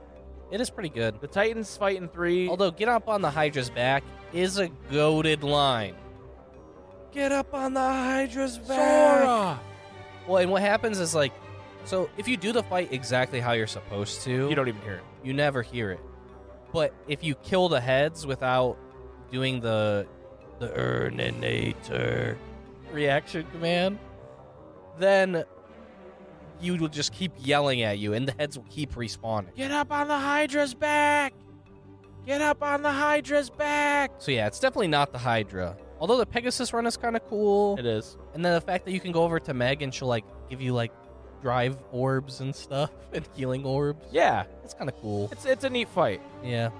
[0.50, 1.20] It is pretty good.
[1.20, 2.48] The Titans fight in three.
[2.48, 5.94] Although get up on the Hydra's back is a goaded line.
[7.12, 8.78] Get up on the Hydra's back.
[9.22, 9.60] Sora!
[10.26, 11.32] Well, and what happens is like,
[11.86, 14.94] so if you do the fight exactly how you're supposed to, You don't even hear
[14.94, 15.02] it.
[15.24, 16.00] you never hear it.
[16.72, 18.76] But if you kill the heads without
[19.30, 20.06] doing the
[20.58, 22.36] the Urninator
[22.92, 23.98] reaction command,
[24.98, 25.44] then
[26.60, 29.54] you will just keep yelling at you, and the heads will keep respawning.
[29.54, 31.34] Get up on the Hydra's back!
[32.26, 34.12] Get up on the Hydra's back!
[34.18, 35.76] So yeah, it's definitely not the Hydra.
[36.00, 38.16] Although the Pegasus run is kind of cool, It is.
[38.34, 40.60] and then the fact that you can go over to Meg and she'll like give
[40.60, 40.92] you like
[41.42, 44.04] drive orbs and stuff and healing orbs.
[44.10, 45.28] Yeah, It's kind of cool.
[45.32, 46.20] it's it's a neat fight.
[46.44, 46.70] Yeah,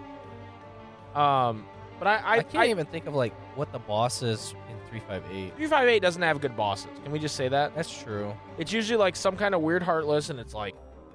[1.14, 1.66] Um,
[1.98, 5.00] but I I, I, can't even think of like what the boss is in three
[5.00, 5.54] five eight.
[5.56, 6.90] 358 doesn't have good bosses.
[7.02, 7.74] Can we just say that?
[7.74, 8.34] That's true.
[8.58, 10.74] It's usually like some kind of weird heartless, and it's like,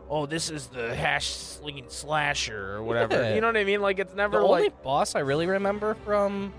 [0.10, 3.16] oh, this is the hash slinging slasher or whatever.
[3.16, 3.36] Yeah.
[3.36, 3.82] You know what I mean?
[3.82, 6.54] Like it's never the like only boss I really remember from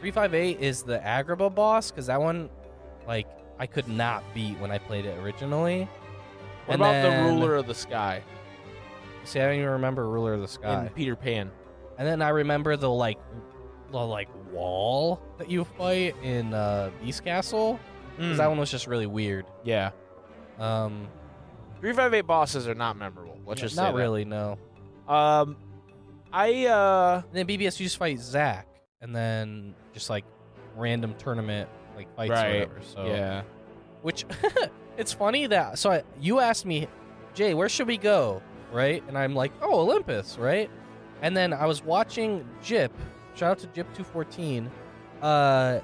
[0.00, 2.50] 358 is the Agrabah boss because that one,
[3.06, 3.26] like,
[3.58, 5.88] I could not beat when I played it originally.
[6.66, 8.22] What And about then- the ruler of the sky
[9.24, 10.82] See, I don't even remember Ruler of the Sky.
[10.84, 11.50] in Peter Pan?
[11.98, 13.18] And then I remember the like,
[13.90, 17.80] the like wall that you fight in uh, Beast Castle.
[18.16, 19.44] 'cause Mm, that one was just really weird.
[19.64, 19.90] yeah,
[20.60, 21.08] Um,
[21.80, 23.36] 358 bosses are not memorable.
[23.44, 23.98] Let's just not say that.
[23.98, 24.24] really.
[24.24, 24.58] No.
[25.08, 25.56] Um,
[26.32, 28.68] I uh, And then BBS you just fight Zack,
[29.00, 30.24] and then just like
[30.76, 32.52] random tournament like fights or Right.
[32.68, 32.80] whatever.
[32.94, 33.42] So yeah,
[34.02, 34.24] Which
[34.96, 36.86] it's funny that so I, you asked me,
[37.34, 38.42] Jay, where should we go?
[38.72, 39.02] Right?
[39.08, 40.70] And I'm like, oh, Olympus, right?
[41.22, 42.92] And then I was watching Jip.
[43.34, 44.70] Shout out to Jip two fourteen.
[45.22, 45.80] Uh,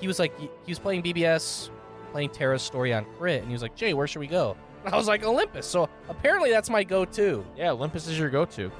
[0.00, 1.70] he was like, he, was playing BBS,
[2.12, 4.56] playing Terra's story on Crit, and he was like, Jay, where should we go?
[4.84, 5.66] And I was like, Olympus.
[5.66, 7.44] So apparently that's my go-to.
[7.56, 7.70] yeah.
[7.70, 8.70] Olympus is your go-to.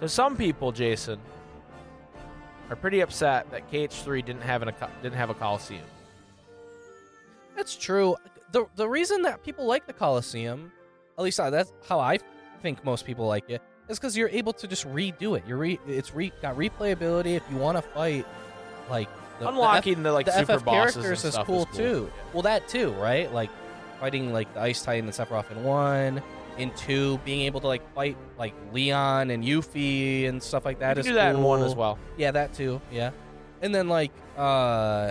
[0.00, 1.18] So some people, Jason,
[2.72, 5.84] are pretty upset that KH3 didn't have an a didn't have a Coliseum.
[7.54, 8.16] That's true.
[8.50, 10.72] the The reason that people like the Coliseum,
[11.18, 12.18] at least uh, that's how I
[12.62, 15.44] think most people like it, is because you're able to just redo it.
[15.46, 17.36] You're re, it's re, got replayability.
[17.36, 18.26] If you want to fight,
[18.88, 19.08] like
[19.38, 21.76] the, the F- Unlocking the, like the super FF bosses characters is cool, is cool
[21.76, 22.12] too.
[22.32, 23.30] Well, that too, right?
[23.32, 23.50] Like
[24.00, 26.22] fighting like the Ice Titan and Sephiroth in one,
[26.58, 30.96] in two, being able to like fight like Leon and Yuffie and stuff like that
[30.96, 31.98] you is do that in one as well.
[32.16, 32.80] Yeah, that too.
[32.90, 33.10] Yeah,
[33.60, 35.10] and then like, uh,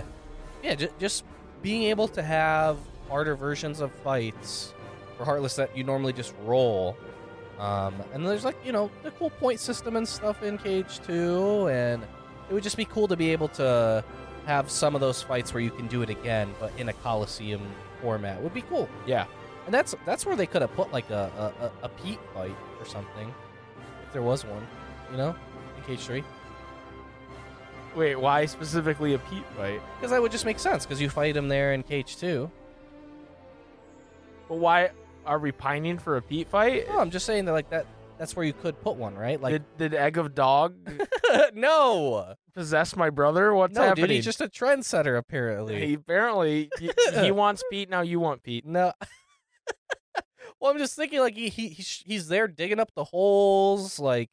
[0.62, 1.24] yeah, j- just
[1.62, 2.78] being able to have
[3.08, 4.72] harder versions of fights
[5.16, 6.96] for Heartless that you normally just roll.
[7.58, 11.68] Um, and there's like you know the cool point system and stuff in KH too,
[11.68, 12.02] and
[12.50, 14.04] it would just be cool to be able to
[14.46, 17.60] have some of those fights where you can do it again, but in a Coliseum
[18.00, 18.88] format would be cool.
[19.06, 19.26] Yeah.
[19.64, 22.56] And that's that's where they could have put like a a, a, a Pete fight
[22.80, 23.32] or something,
[24.06, 24.66] if there was one,
[25.10, 25.34] you know,
[25.76, 26.24] in KH Three.
[27.94, 29.80] Wait, why specifically a Pete fight?
[29.96, 30.84] Because that would just make sense.
[30.84, 32.50] Because you fight him there in KH Two.
[34.48, 34.90] But why
[35.26, 36.88] are we pining for a Pete fight?
[36.88, 37.86] No, I'm just saying that like that.
[38.18, 39.40] That's where you could put one, right?
[39.40, 40.76] Like did, did Egg of Dog
[41.54, 43.54] no, possess my brother?
[43.54, 44.06] What's no, happening?
[44.08, 45.86] dude, he's just a trendsetter apparently.
[45.86, 47.90] he apparently he, he wants Pete.
[47.90, 48.64] Now you want Pete.
[48.66, 48.92] No.
[50.60, 53.98] Well, I'm just thinking like he, he he's, there digging up the holes.
[53.98, 54.30] Like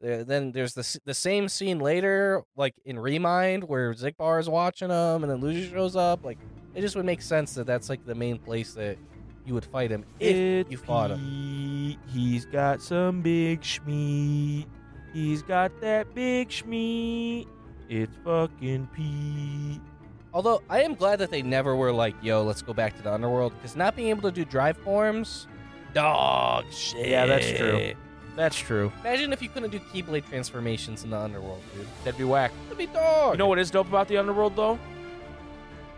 [0.00, 5.22] then there's the the same scene later, like in Remind, where Xigbar is watching him,
[5.22, 6.24] and then Luigi shows up.
[6.24, 6.38] Like
[6.74, 8.98] it just would make sense that that's like the main place that
[9.46, 11.96] you would fight him if you fought him.
[12.08, 14.66] He's got some big schmeat.
[15.12, 17.46] He's got that big schmeat.
[17.88, 19.80] It's fucking Pete.
[20.34, 23.12] Although I am glad that they never were like, "Yo, let's go back to the
[23.12, 25.46] underworld," because not being able to do drive forms,
[25.94, 27.08] dog shit.
[27.08, 27.92] Yeah, that's true.
[28.36, 28.92] That's true.
[29.00, 31.86] Imagine if you couldn't do Keyblade transformations in the underworld, dude.
[32.04, 32.52] That'd be whack.
[32.64, 33.32] That'd be dog.
[33.34, 34.78] You know what is dope about the underworld though?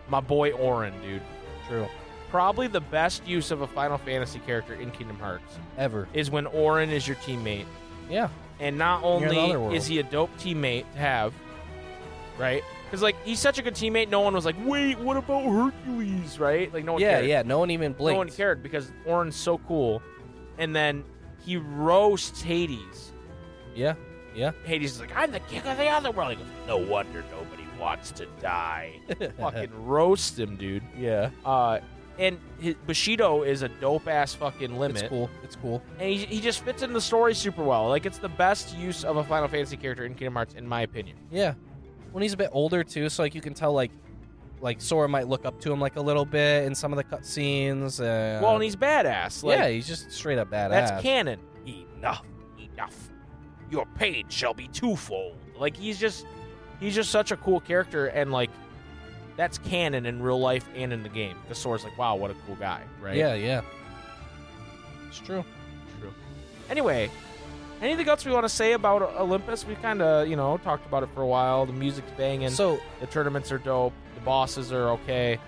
[0.08, 1.22] My boy Auron, dude.
[1.68, 1.86] True.
[2.30, 6.06] probably the best use of a Final Fantasy character in Kingdom Hearts Ever.
[6.14, 7.66] is when Auron is your teammate.
[8.08, 8.28] Yeah.
[8.60, 11.34] And not You're in the only is he a dope teammate to have,
[12.38, 12.62] right?
[12.90, 16.40] Because like he's such a good teammate, no one was like, "Wait, what about Hercules?"
[16.40, 16.74] Right?
[16.74, 17.26] Like no one yeah, cared.
[17.26, 17.42] yeah.
[17.42, 18.14] No one even blinked.
[18.14, 20.02] No one cared because Auron's so cool.
[20.58, 21.04] And then
[21.38, 23.12] he roasts Hades.
[23.76, 23.94] Yeah,
[24.34, 24.50] yeah.
[24.64, 27.62] Hades is like, "I'm the king of the other world." He goes, "No wonder nobody
[27.78, 28.98] wants to die."
[29.38, 30.82] fucking roast him, dude.
[30.98, 31.30] yeah.
[31.44, 31.78] Uh,
[32.18, 35.02] and his, Bushido is a dope ass fucking limit.
[35.02, 35.30] It's cool.
[35.44, 35.80] It's cool.
[36.00, 37.88] and he, he just fits in the story super well.
[37.88, 40.82] Like it's the best use of a Final Fantasy character in Kingdom Hearts, in my
[40.82, 41.16] opinion.
[41.30, 41.54] Yeah.
[42.12, 43.90] When he's a bit older too, so like you can tell like
[44.60, 47.04] like Sora might look up to him like a little bit in some of the
[47.04, 48.00] cutscenes.
[48.00, 49.42] Uh, well, and he's badass.
[49.42, 50.70] Like, yeah, he's just straight up badass.
[50.70, 51.40] that's canon.
[51.66, 52.24] Enough,
[52.58, 53.10] enough.
[53.70, 55.36] Your pain shall be twofold.
[55.58, 56.26] Like he's just,
[56.78, 58.50] he's just such a cool character, and like,
[59.36, 61.36] that's canon in real life and in the game.
[61.42, 63.16] Because Sora's like, wow, what a cool guy, right?
[63.16, 63.62] Yeah, yeah.
[65.08, 65.44] It's true.
[66.00, 66.12] True.
[66.68, 67.10] Anyway,
[67.80, 69.66] anything else we want to say about Olympus?
[69.66, 71.66] We kind of, you know, talked about it for a while.
[71.66, 72.50] The music's banging.
[72.50, 73.92] So the tournaments are dope.
[74.14, 75.38] The bosses are okay.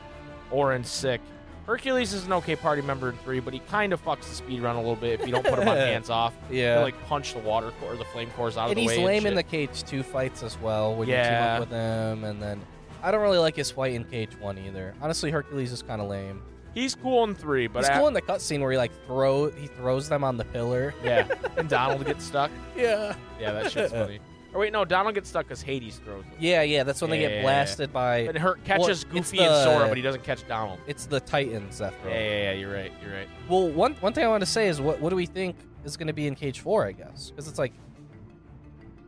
[0.53, 1.21] Auron's sick.
[1.67, 4.61] Hercules is an okay party member in three, but he kind of fucks the speed
[4.63, 6.35] run a little bit if you don't put him on hands off.
[6.51, 8.87] yeah, He'll, like punch the water core or the flame cores out and of the
[8.89, 8.93] way.
[8.95, 9.45] And he's lame in the.
[9.45, 11.55] Cage Two fights as well when you team Yeah.
[11.55, 12.61] up with him, and then
[13.01, 14.93] I don't really like his fight in Cage One either.
[15.01, 16.43] Honestly, Hercules is kind of lame.
[16.75, 19.67] He's cool in three, but He's cool in the cutscene where he like throw he
[19.67, 20.95] throws them on the pillar.
[21.05, 21.29] yeah.
[21.57, 22.51] and Donald gets stuck.
[22.77, 24.21] Yeah, Yeah, that shit's funny.
[24.55, 26.33] Or wait, no, Donald gets stuck because Hades throws him.
[26.39, 26.83] yeah, yeah.
[26.83, 28.19] That's when they get yeah, blasted by.
[28.19, 30.79] And Hurt catches Well, Goofy and Sora, but he doesn't catch Donald.
[30.87, 32.11] It's the Titans that throw.
[32.11, 32.53] Yeah, yeah, yeah.
[32.53, 32.93] You're right.
[33.03, 33.29] You're right.
[33.49, 35.97] Well, one one thing I want to say is what what do we think is
[35.97, 36.87] going to be in Cage Four?
[36.87, 37.73] I guess because it's like,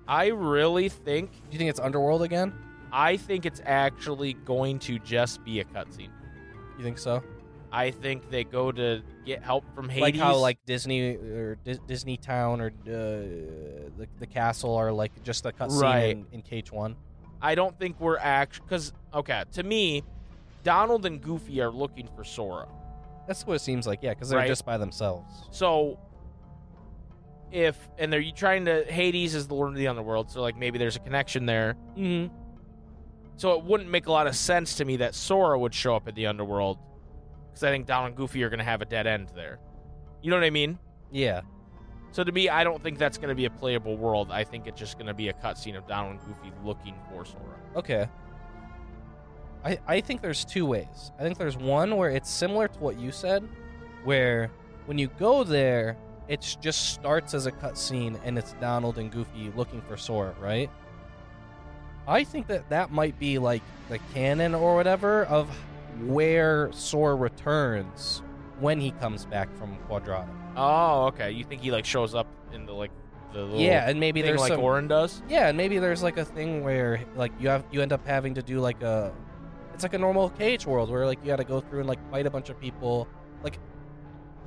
[0.08, 2.52] I really think do you think it's Underworld again?
[2.90, 6.10] I think it's actually going to just be a cutscene.
[6.78, 7.22] You think so?
[7.76, 10.00] I think they go to get help from Hades.
[10.02, 15.10] Like how like Disney or Dis- Disney Town or uh, the the castle are like
[15.24, 16.10] just a cutscene Right.
[16.16, 16.94] in, in Cage One.
[17.42, 20.04] I don't think we're actually because okay, to me,
[20.62, 22.68] Donald and Goofy are looking for Sora.
[23.26, 24.00] That's what it seems like.
[24.02, 24.46] Yeah, because they're Right.
[24.48, 25.32] just by themselves.
[25.50, 25.98] So
[27.50, 30.56] if and they're you trying to Hades is the Lord of the Underworld, so like
[30.56, 31.74] maybe there's a connection there.
[31.96, 32.32] Mm-hmm.
[33.36, 36.06] So it wouldn't make a lot of sense to me that Sora would show up
[36.06, 36.78] at the Underworld
[37.54, 39.60] because I think Donald and Goofy are going to have a dead end there.
[40.22, 40.76] You know what I mean?
[41.12, 41.42] Yeah.
[42.10, 44.32] So to me, I don't think that's going to be a playable world.
[44.32, 47.24] I think it's just going to be a cutscene of Donald and Goofy looking for
[47.24, 47.58] Sora.
[47.76, 48.08] Okay.
[49.64, 51.12] I I think there's two ways.
[51.18, 53.48] I think there's one where it's similar to what you said,
[54.02, 54.50] where
[54.86, 59.52] when you go there, it just starts as a cutscene and it's Donald and Goofy
[59.56, 60.70] looking for Sora, right?
[62.06, 65.48] I think that that might be like the canon or whatever of
[66.02, 68.22] where Sora returns
[68.60, 70.28] when he comes back from Quadratum.
[70.56, 71.30] Oh, okay.
[71.30, 72.90] You think he like shows up in the like
[73.32, 75.22] the little Yeah, and maybe thing there's like some Auron does?
[75.28, 78.34] Yeah, and maybe there's like a thing where like you have you end up having
[78.34, 79.12] to do like a
[79.74, 81.98] it's like a normal cage world where like you got to go through and like
[82.10, 83.08] fight a bunch of people.
[83.42, 83.58] Like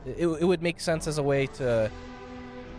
[0.05, 1.91] it, it would make sense as a way to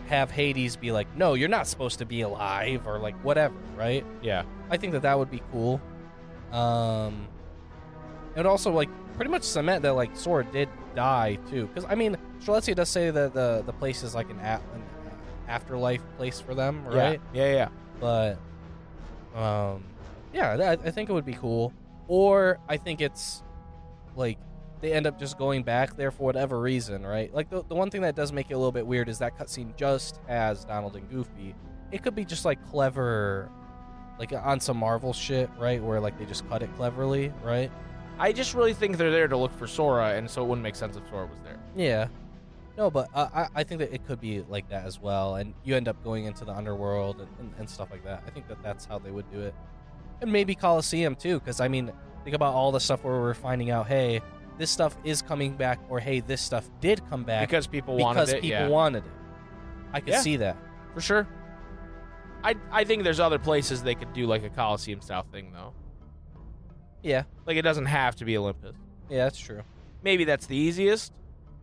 [0.07, 4.03] have Hades be like, "No, you're not supposed to be alive" or like whatever, right?
[4.23, 4.43] Yeah.
[4.71, 5.79] I think that that would be cool.
[6.51, 7.27] Um
[8.39, 11.67] it also like pretty much cement that like Sora did die too.
[11.75, 14.81] Cuz I mean, Strelitzia does say that the the place is like an, a- an
[15.07, 17.19] uh, afterlife place for them, right?
[17.33, 17.69] Yeah, yeah, yeah.
[17.99, 18.37] but
[19.35, 19.83] um
[20.33, 21.73] yeah that, i think it would be cool.
[22.07, 23.43] Or i think it's
[24.15, 24.37] like
[24.81, 27.33] they end up just going back there for whatever reason right?
[27.33, 29.37] Like the, the one thing that does make it a little bit weird is that
[29.37, 31.53] cutscene just as donald and goofy.
[31.91, 33.49] It could be just like clever
[34.19, 35.83] like on some marvel shit right?
[35.83, 37.71] Where like they just cut it cleverly right
[38.19, 40.75] I just really think they're there to look for Sora, and so it wouldn't make
[40.75, 41.57] sense if Sora was there.
[41.75, 42.07] yeah
[42.77, 45.53] no but uh, I, I think that it could be like that as well and
[45.65, 48.47] you end up going into the underworld and, and, and stuff like that i think
[48.47, 49.53] that that's how they would do it
[50.21, 51.91] and maybe coliseum too because i mean
[52.23, 54.21] think about all the stuff where we're finding out hey
[54.57, 58.19] this stuff is coming back or hey this stuff did come back Because people wanted
[58.21, 58.41] because it.
[58.43, 58.69] Because people yeah.
[58.69, 59.11] wanted it
[59.91, 60.21] i could Yeah.
[60.21, 60.55] see that
[60.93, 61.27] for sure.
[62.45, 65.73] I I think there's other places they could do like a Coliseum style thing though.
[67.03, 68.75] Yeah Like it doesn't have to be Olympus.
[69.09, 69.61] yeah that's true
[70.03, 71.13] Maybe that's the easiest.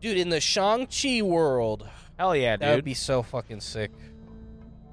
[0.01, 2.63] dude in the shang-chi world Hell yeah, dude.
[2.63, 3.91] that would be so fucking sick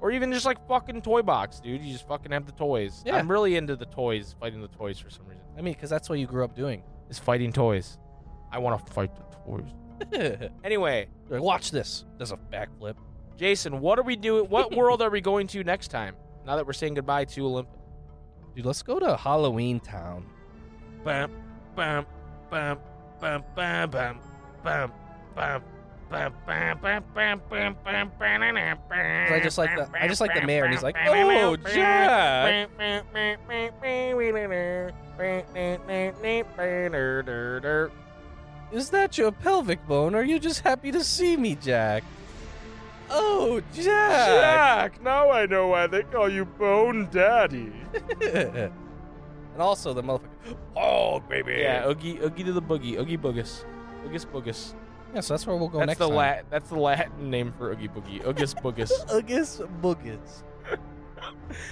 [0.00, 1.82] or even just like fucking toy box, dude.
[1.82, 3.02] You just fucking have the toys.
[3.06, 3.16] Yeah.
[3.16, 5.42] I'm really into the toys, fighting the toys for some reason.
[5.56, 7.96] i mean because that's what you grew up doing Is fighting toys.
[8.52, 10.50] I want to fight the toys.
[10.64, 12.96] Anyway, like, watch this does a backflip
[13.38, 14.44] Jason, what are we doing?
[14.50, 16.16] What world are we going to next time?
[16.44, 17.80] Now that we're saying goodbye to Olympus.
[18.54, 20.26] dude let's go to halloween town
[21.04, 21.30] bam,
[21.76, 22.06] bam,
[22.50, 22.78] bam,
[23.20, 24.20] bam, bam, bam,
[24.62, 24.90] bam,
[28.88, 29.32] bam.
[29.32, 32.68] I just like the I just like the mayor, and he's like, "Oh, Jack!"
[38.72, 40.14] Is that your pelvic bone?
[40.14, 42.02] Are you just happy to see me, Jack?
[43.10, 43.84] Oh, Jack!
[44.26, 45.02] Jack!
[45.02, 47.72] Now I know why they call you Bone Daddy
[49.54, 50.56] and also the motherfucker.
[50.76, 51.54] Oh, baby.
[51.60, 53.64] Yeah, Oogie, Oogie to the boogie, Oogie boogus,
[54.04, 54.74] Oogus boogus.
[55.14, 56.16] Yeah, so that's where we'll go That's next the time.
[56.16, 56.44] Lat.
[56.50, 58.90] That's the Latin name for Oogie boogie, Oogus boogus.
[59.06, 60.42] Uggus Boogus.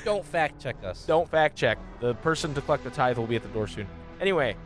[0.04, 1.04] Don't fact check us.
[1.04, 1.78] Don't fact check.
[2.00, 3.86] The person to collect the tithe will be at the door soon.
[4.20, 4.56] Anyway,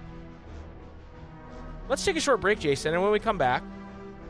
[1.88, 3.62] let's take a short break, Jason, and when we come back,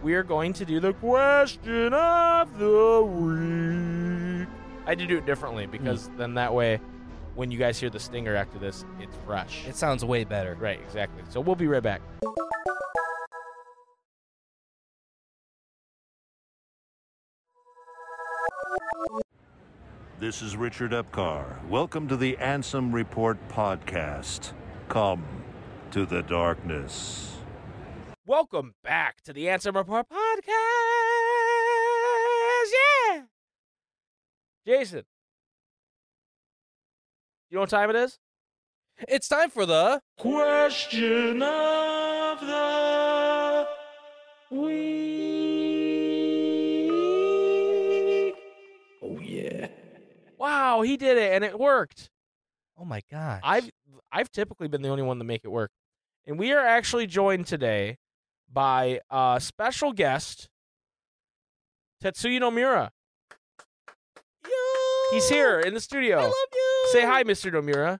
[0.02, 4.48] we are going to do the question of the week.
[4.86, 6.16] I had to do it differently because hmm.
[6.16, 6.80] then that way,
[7.36, 9.66] when you guys hear the stinger after this, it's fresh.
[9.68, 10.56] It sounds way better.
[10.58, 11.22] right, exactly.
[11.28, 12.00] So we'll be right back.
[20.18, 21.62] This is Richard Epcar.
[21.68, 24.54] Welcome to the Ansem Report podcast.
[24.88, 25.24] Come
[25.90, 27.36] to the darkness.
[28.26, 30.52] Welcome back to the Ansem Report podcast.
[32.72, 33.22] Yeah,
[34.66, 35.04] Jason.
[37.48, 38.18] You know what time it is?
[39.08, 40.00] It's time for the.
[40.18, 43.68] Question of the
[44.50, 45.14] week.
[49.00, 49.68] Oh, yeah.
[50.38, 52.10] Wow, he did it and it worked.
[52.78, 53.40] Oh my god.
[53.44, 53.70] I've
[54.10, 55.70] I've typically been the only one to make it work.
[56.26, 57.98] And we are actually joined today
[58.52, 60.48] by a special guest,
[62.02, 62.90] Tetsuya Nomura.
[65.12, 66.18] He's here in the studio.
[66.18, 66.88] I love you.
[66.92, 67.52] Say hi, Mr.
[67.52, 67.98] Nomura.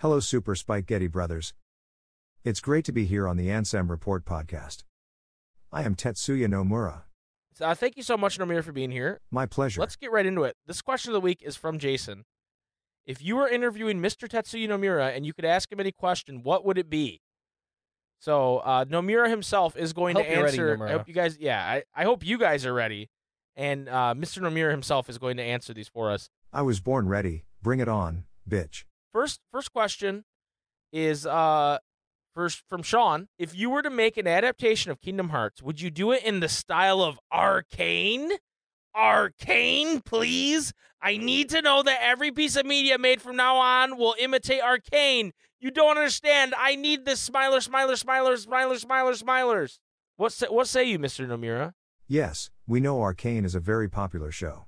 [0.00, 1.52] Hello, Super Spikeghetti Brothers.
[2.44, 4.84] It's great to be here on the Ansem Report podcast.
[5.70, 7.02] I am Tetsuya Nomura.
[7.60, 9.20] Uh, thank you so much, Nomura, for being here.
[9.30, 9.80] My pleasure.
[9.80, 10.56] Let's get right into it.
[10.66, 12.24] This question of the week is from Jason.
[13.04, 14.28] If you were interviewing Mr.
[14.28, 17.20] Tetsuya Nomura and you could ask him any question, what would it be?
[18.18, 20.86] So uh, Nomura himself is going Hope to you're ready, answer.
[20.86, 23.10] I hope you guys, yeah, I, I hope you guys are ready.
[23.54, 24.40] And uh, Mr.
[24.42, 26.28] Nomura himself is going to answer these for us.
[26.56, 27.44] I was born ready.
[27.60, 28.84] Bring it on, bitch.
[29.12, 30.24] First, first question
[30.90, 31.76] is uh,
[32.34, 33.28] first from Sean.
[33.38, 36.40] If you were to make an adaptation of Kingdom Hearts, would you do it in
[36.40, 38.30] the style of Arcane?
[38.96, 40.72] Arcane, please.
[41.02, 44.62] I need to know that every piece of media made from now on will imitate
[44.62, 45.32] Arcane.
[45.60, 46.54] You don't understand.
[46.56, 49.78] I need this smiler, smiler, smiler, smiler, smiler, smilers.
[50.16, 51.26] What say, what say you, Mr.
[51.26, 51.74] Nomura?
[52.08, 54.65] Yes, we know Arcane is a very popular show.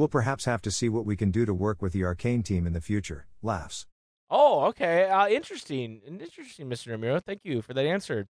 [0.00, 2.66] We'll perhaps have to see what we can do to work with the Arcane team
[2.66, 3.26] in the future.
[3.42, 3.84] Laughs.
[4.30, 5.10] Oh, okay.
[5.10, 6.00] Uh, interesting.
[6.06, 6.92] Interesting, Mr.
[6.92, 7.20] Ramiro.
[7.20, 8.26] Thank you for that answer.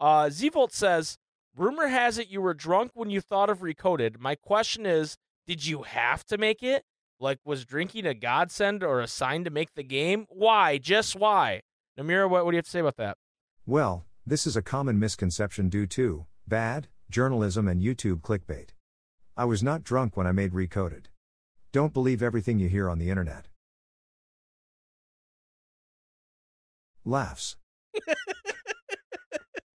[0.00, 1.16] Uh, Zvolt says,
[1.56, 4.18] rumor has it you were drunk when you thought of Recoded.
[4.18, 6.82] My question is, did you have to make it?
[7.20, 10.26] Like, was drinking a godsend or a sign to make the game?
[10.30, 10.78] Why?
[10.78, 11.60] Just why?
[11.96, 13.18] Namira, what, what do you have to say about that?
[13.64, 18.70] Well, this is a common misconception due to bad journalism and YouTube clickbait.
[19.36, 21.06] I was not drunk when I made Recoded.
[21.72, 23.48] Don't believe everything you hear on the internet.
[27.04, 27.56] Laughs.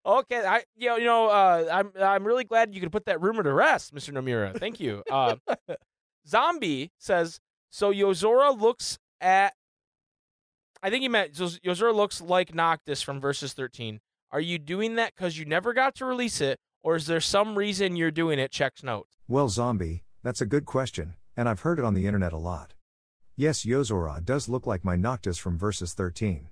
[0.08, 3.20] Okay, I you know, you know uh, I'm I'm really glad you could put that
[3.20, 4.14] rumor to rest, Mr.
[4.14, 4.58] Nomura.
[4.58, 5.04] Thank you.
[5.12, 5.36] Uh,
[6.28, 7.92] Zombie says so.
[7.92, 9.54] Yozora looks at.
[10.82, 14.00] I think he meant Yozora looks like Noctis from Versus 13.
[14.32, 17.58] Are you doing that because you never got to release it, or is there some
[17.58, 18.52] reason you're doing it?
[18.52, 19.18] Checks notes.
[19.28, 22.74] Well, zombie, that's a good question, and I've heard it on the internet a lot.
[23.36, 26.50] Yes, Yozora does look like my Noctis from Versus 13.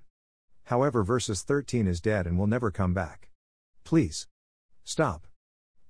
[0.64, 3.30] However, Versus 13 is dead and will never come back.
[3.84, 4.26] Please.
[4.84, 5.26] Stop.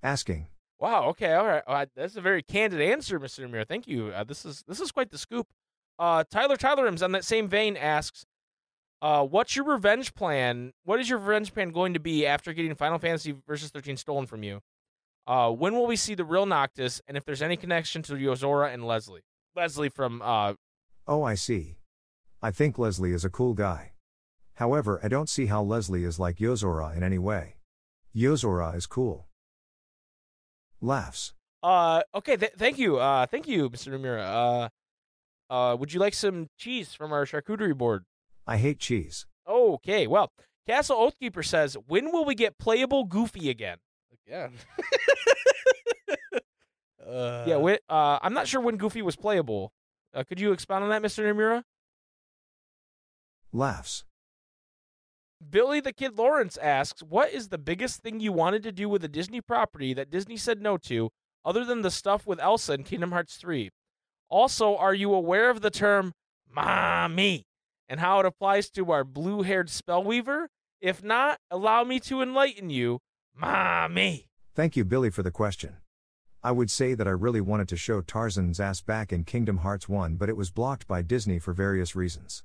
[0.03, 0.47] Asking.
[0.78, 1.05] Wow.
[1.11, 1.34] Okay.
[1.34, 1.62] All right.
[1.66, 3.47] Uh, that's a very candid answer, Mr.
[3.47, 3.66] Nomura.
[3.66, 4.09] Thank you.
[4.09, 5.47] Uh, this is this is quite the scoop.
[5.99, 8.24] Uh, Tyler Tylerums on that same vein asks,
[9.07, 10.73] uh, "What's your revenge plan?
[10.85, 14.27] What is your revenge plan going to be after getting Final Fantasy Versus 13 stolen
[14.27, 14.61] from you?
[15.27, 17.01] Uh, when will we see the real Noctis?
[17.07, 19.23] And if there's any connection to Yozora and Leslie?
[19.55, 20.55] Leslie from uh,
[21.07, 21.77] Oh, I see.
[22.43, 23.93] I think Leslie is a cool guy.
[24.55, 27.57] However, I don't see how Leslie is like Yozora in any way.
[28.15, 29.27] Yozora is cool.
[30.81, 31.33] Laughs.
[31.63, 32.37] uh, okay.
[32.37, 32.99] Th- thank you.
[32.99, 33.89] Uh, thank you, Mr.
[33.93, 34.69] Nomura.
[35.51, 38.05] Uh, uh, would you like some cheese from our charcuterie board?
[38.47, 39.26] I hate cheese.
[39.49, 40.30] Okay, well,
[40.66, 43.78] Castle Oathkeeper says, when will we get playable Goofy again?
[44.26, 44.53] Again.
[47.07, 49.72] uh, yeah, whi- uh, I'm not sure when Goofy was playable.
[50.14, 51.24] Uh, could you expound on that, Mr.
[51.24, 51.62] Nomura?
[53.53, 54.05] Laughs.
[55.51, 59.05] Billy the Kid Lawrence asks, What is the biggest thing you wanted to do with
[59.05, 61.11] a Disney property that Disney said no to,
[61.44, 63.70] other than the stuff with Elsa in Kingdom Hearts 3?
[64.28, 66.12] Also, are you aware of the term
[66.51, 67.45] mommy
[67.89, 70.47] and how it applies to our blue haired spellweaver?
[70.80, 73.01] If not, allow me to enlighten you.
[73.34, 74.28] Mommy.
[74.55, 75.76] Thank you, Billy, for the question.
[76.43, 79.89] I would say that I really wanted to show Tarzan's ass back in Kingdom Hearts
[79.89, 82.45] 1, but it was blocked by Disney for various reasons.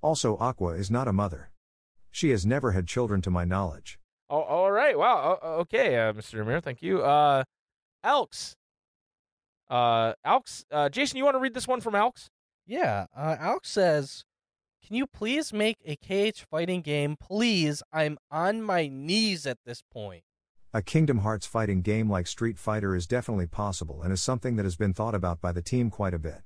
[0.00, 1.50] Also, Aqua is not a mother.
[2.10, 3.98] She has never had children to my knowledge.
[4.30, 4.96] Oh, all right.
[4.96, 5.38] Wow.
[5.42, 6.40] Okay, uh, Mr.
[6.40, 7.02] Amir, thank you.
[7.02, 7.44] Uh,
[8.02, 8.56] Elks.
[9.68, 10.64] Uh, Elks.
[10.70, 12.30] Uh, Jason, you want to read this one from Elks?
[12.66, 14.24] Yeah, uh, Alex says,
[14.86, 17.82] "Can you please make a KH fighting game, please?
[17.92, 20.24] I'm on my knees at this point."
[20.74, 24.64] A Kingdom Hearts fighting game like Street Fighter is definitely possible and is something that
[24.64, 26.42] has been thought about by the team quite a bit.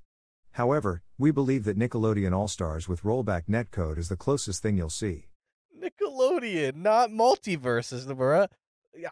[0.53, 4.91] However, we believe that Nickelodeon All Stars with rollback netcode is the closest thing you'll
[4.91, 5.29] see.
[5.77, 8.49] Nickelodeon, not MultiVersus, Nomura.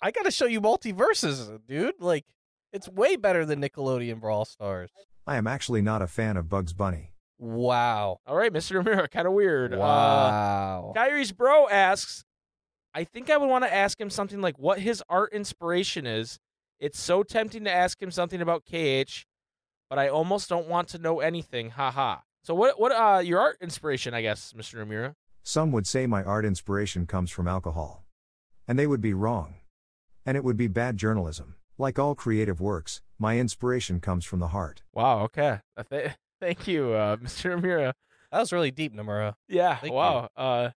[0.03, 1.95] I gotta show you MultiVersus, dude.
[1.99, 2.27] Like,
[2.72, 4.91] it's way better than Nickelodeon Brawl Stars.
[5.27, 7.12] I am actually not a fan of Bugs Bunny.
[7.39, 8.18] Wow.
[8.26, 8.80] All right, Mr.
[8.80, 9.74] Amir, kind of weird.
[9.74, 10.93] Uh, Wow.
[10.97, 12.24] Kairi's bro asks,
[12.95, 16.39] I think I would want to ask him something like what his art inspiration is.
[16.80, 19.24] It's so tempting to ask him something about KH,
[19.91, 21.70] but I almost don't want to know anything.
[21.70, 22.18] Haha.
[22.43, 24.84] So what what uh your art inspiration, I guess, Mr.
[24.87, 25.14] Amira?
[25.43, 28.05] Some would say my art inspiration comes from alcohol.
[28.68, 29.55] And they would be wrong.
[30.24, 31.55] And it would be bad journalism.
[31.78, 34.82] Like all creative works, my inspiration comes from the heart.
[34.93, 35.61] Wow, okay.
[35.76, 37.59] Uh, th- thank you, uh, Mr.
[37.59, 37.93] Amira.
[38.32, 39.34] That was really deep, Nomura.
[39.49, 40.28] Yeah, Thank wow.
[40.37, 40.70] Uh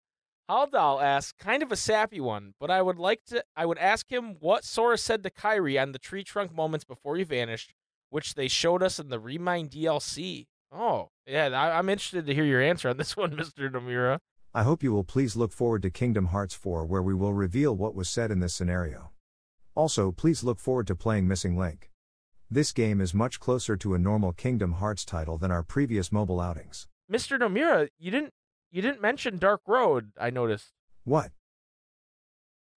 [0.49, 4.09] Haldal asks, kind of a sappy one, but I would like to I would ask
[4.09, 7.73] him what Sora said to Kairi on the tree trunk moments before he vanished,
[8.09, 10.47] which they showed us in the Re Mind DLC.
[10.71, 13.69] Oh, yeah, I, I'm interested to hear your answer on this one, Mr.
[13.69, 14.19] Nomura.
[14.53, 17.75] I hope you will please look forward to Kingdom Hearts 4 where we will reveal
[17.75, 19.11] what was said in this scenario.
[19.75, 21.91] Also, please look forward to playing Missing Link.
[22.49, 26.39] This game is much closer to a normal Kingdom Hearts title than our previous mobile
[26.39, 26.87] outings.
[27.11, 27.37] Mr.
[27.37, 28.33] Nomura, you didn't
[28.71, 30.71] you didn't mention Dark Road, I noticed.
[31.03, 31.31] What?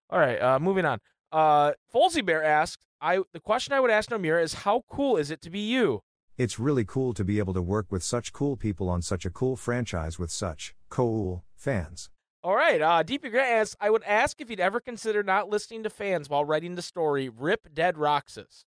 [0.08, 0.98] All right, uh, moving on.
[1.30, 5.30] Uh, Folsy Bear asked, I the question I would ask Nomura is how cool is
[5.30, 6.00] it to be you?
[6.36, 9.30] It's really cool to be able to work with such cool people on such a
[9.30, 12.10] cool franchise with such cool fans.
[12.42, 15.84] All right, uh, DP Grant asks, I would ask if you'd ever consider not listening
[15.84, 18.64] to fans while writing the story Rip Dead Roxas.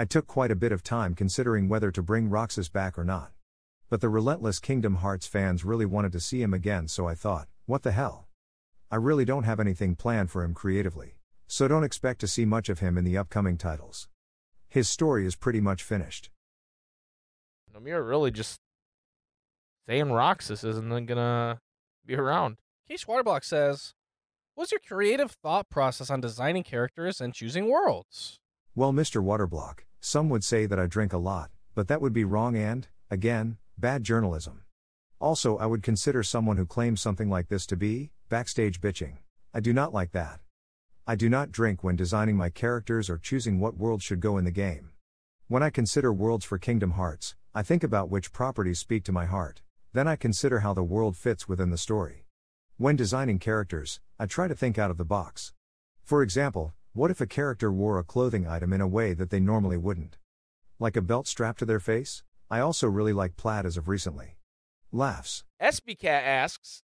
[0.00, 3.32] I took quite a bit of time considering whether to bring Roxas back or not.
[3.90, 7.48] But the relentless Kingdom Hearts fans really wanted to see him again, so I thought,
[7.66, 8.28] what the hell?
[8.92, 11.16] I really don't have anything planned for him creatively,
[11.48, 14.06] so don't expect to see much of him in the upcoming titles.
[14.68, 16.30] His story is pretty much finished.
[17.74, 18.60] Nomura really just
[19.88, 21.60] saying Roxas isn't gonna
[22.06, 22.58] be around.
[22.88, 23.94] Case Waterblock says,
[24.54, 28.38] What's your creative thought process on designing characters and choosing worlds?
[28.76, 29.20] Well, Mr.
[29.20, 32.88] Waterblock, some would say that I drink a lot, but that would be wrong and,
[33.10, 34.62] again, bad journalism.
[35.20, 39.18] Also, I would consider someone who claims something like this to be backstage bitching.
[39.52, 40.40] I do not like that.
[41.06, 44.44] I do not drink when designing my characters or choosing what world should go in
[44.44, 44.90] the game.
[45.48, 49.24] When I consider worlds for Kingdom Hearts, I think about which properties speak to my
[49.24, 49.62] heart.
[49.94, 52.26] Then I consider how the world fits within the story.
[52.76, 55.54] When designing characters, I try to think out of the box.
[56.04, 59.40] For example, what if a character wore a clothing item in a way that they
[59.40, 60.18] normally wouldn't?
[60.78, 62.22] Like a belt strapped to their face?
[62.50, 64.36] I also really like plaid as of recently.
[64.90, 65.44] Laughs.
[65.62, 66.82] SB Cat asks,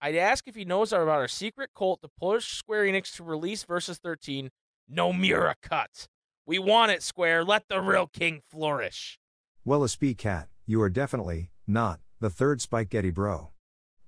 [0.00, 3.64] I'd ask if he knows about our secret cult to push Square Enix to release
[3.64, 4.50] Versus 13.
[4.92, 6.06] Nomura cut.
[6.46, 7.44] We want it, Square.
[7.44, 9.18] Let the real king flourish.
[9.64, 13.50] Well, a cat, you are definitely not the third Spikeghetti bro.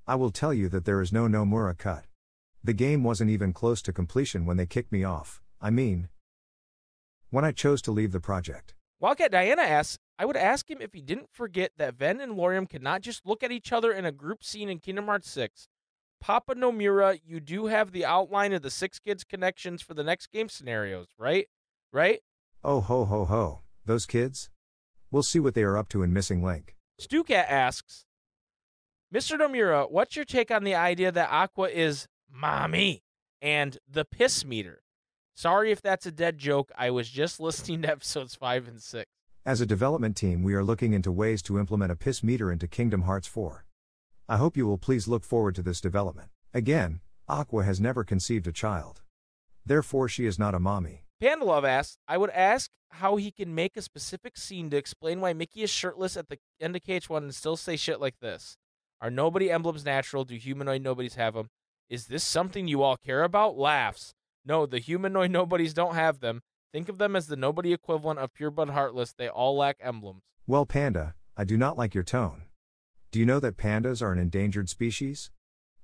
[0.06, 2.04] I will tell you that there is no Nomura cut.
[2.62, 5.40] The game wasn't even close to completion when they kicked me off.
[5.60, 6.08] I mean,
[7.30, 8.74] when I chose to leave the project.
[9.00, 12.66] Wildcat Diana asks, I would ask him if he didn't forget that Ven and Lauriam
[12.82, 15.68] not just look at each other in a group scene in Kingdom Hearts 6.
[16.20, 20.32] Papa Nomura, you do have the outline of the six kids connections for the next
[20.32, 21.46] game scenarios, right?
[21.92, 22.20] Right?
[22.64, 24.50] Oh ho ho ho, those kids?
[25.12, 26.74] We'll see what they are up to in Missing Link.
[27.00, 28.04] Stukat asks,
[29.14, 29.38] Mr.
[29.38, 33.02] Nomura, what's your take on the idea that Aqua is mommy
[33.40, 34.82] and the piss meter?
[35.34, 36.72] Sorry if that's a dead joke.
[36.76, 39.10] I was just listening to episodes 5 and 6.
[39.46, 42.68] As a development team, we are looking into ways to implement a piss meter into
[42.68, 43.64] Kingdom Hearts 4.
[44.28, 46.28] I hope you will please look forward to this development.
[46.52, 49.02] Again, Aqua has never conceived a child.
[49.64, 51.04] Therefore, she is not a mommy.
[51.22, 55.32] Pandalove asks, I would ask how he can make a specific scene to explain why
[55.32, 58.56] Mickey is shirtless at the end of KH1 and still say shit like this.
[59.00, 60.24] Are nobody emblems natural?
[60.24, 61.50] Do humanoid nobodies have them?
[61.88, 63.56] Is this something you all care about?
[63.56, 64.14] Laughs.
[64.44, 66.42] No, the humanoid nobodies don't have them.
[66.72, 69.14] Think of them as the nobody equivalent of pureblood heartless.
[69.16, 70.22] They all lack emblems.
[70.46, 72.42] Well, Panda, I do not like your tone.
[73.10, 75.30] Do you know that pandas are an endangered species?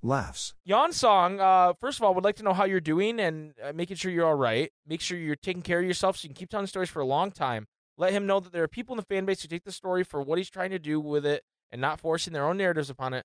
[0.03, 0.53] Laughs.
[0.67, 3.73] Yon Song, uh, first of all, would like to know how you're doing and uh,
[3.73, 4.71] making sure you're all right.
[4.87, 7.07] Make sure you're taking care of yourself so you can keep telling stories for a
[7.07, 7.67] long time.
[7.97, 10.05] Let him know that there are people in the fan base who take the story
[10.05, 11.43] for what he's trying to do with it
[11.73, 13.25] and not forcing their own narratives upon it.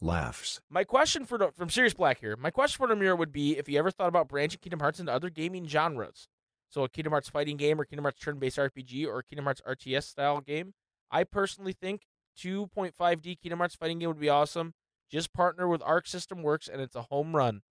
[0.00, 0.60] Laughs.
[0.70, 2.36] My question for from Serious Black here.
[2.36, 5.12] My question for Namir would be if you ever thought about branching Kingdom Hearts into
[5.12, 6.28] other gaming genres.
[6.70, 10.04] So a Kingdom Hearts fighting game or Kingdom Hearts turn-based RPG or Kingdom Hearts RTS
[10.04, 10.72] style game.
[11.10, 12.02] I personally think
[12.38, 14.72] 2.5D Kingdom Hearts fighting game would be awesome.
[15.10, 17.62] Just partner with Arc System Works and it's a home run.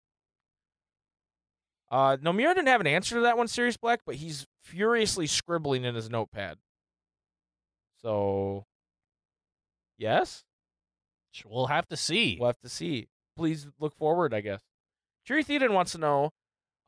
[1.90, 5.84] Uh, Nomura didn't have an answer to that one, Serious Black, but he's furiously scribbling
[5.84, 6.58] in his notepad.
[8.02, 8.66] So,
[9.96, 10.44] yes,
[11.46, 12.36] We'll have to see.
[12.38, 13.08] we'll have to see.
[13.36, 14.60] Please look forward, I guess.
[15.24, 16.30] Cheery Theoden wants to know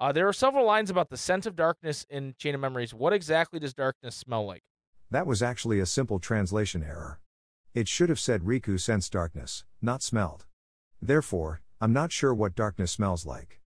[0.00, 2.94] uh, there are several lines about the scent of darkness in Chain of Memories.
[2.94, 4.62] What exactly does darkness smell like?
[5.10, 7.20] That was actually a simple translation error.
[7.74, 10.46] It should have said Riku sensed darkness, not smelled.
[11.02, 13.60] Therefore, I'm not sure what darkness smells like.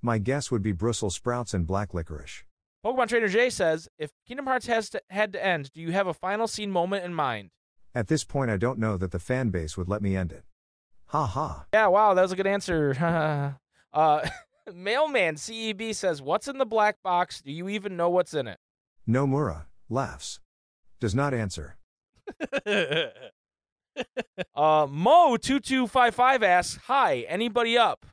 [0.00, 2.44] My guess would be Brussels sprouts and black licorice.
[2.84, 6.06] Pokemon Trainer Jay says, if Kingdom Hearts has to, had to end, do you have
[6.06, 7.50] a final scene moment in mind?
[7.94, 10.44] At this point, I don't know that the fan base would let me end it.
[11.06, 11.66] Ha ha.
[11.74, 13.56] Yeah, wow, that was a good answer.
[13.92, 14.28] uh,
[14.74, 17.42] Mailman CEB says, What's in the black box?
[17.42, 18.58] Do you even know what's in it?
[19.06, 20.40] Nomura laughs.
[21.00, 21.76] Does not answer.
[24.54, 28.06] Uh, Mo2255 asks, Hi, anybody up?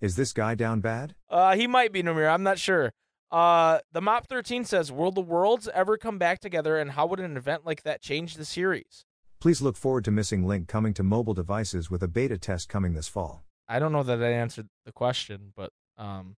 [0.00, 1.14] Is this guy down bad?
[1.30, 2.30] Uh, he might be Namir.
[2.30, 2.92] I'm not sure.
[3.30, 7.18] Uh, the Mop 13 says, Will the worlds ever come back together, and how would
[7.18, 9.06] an event like that change the series?
[9.42, 12.94] Please look forward to Missing Link coming to mobile devices with a beta test coming
[12.94, 13.42] this fall.
[13.66, 16.36] I don't know that I answered the question, but um,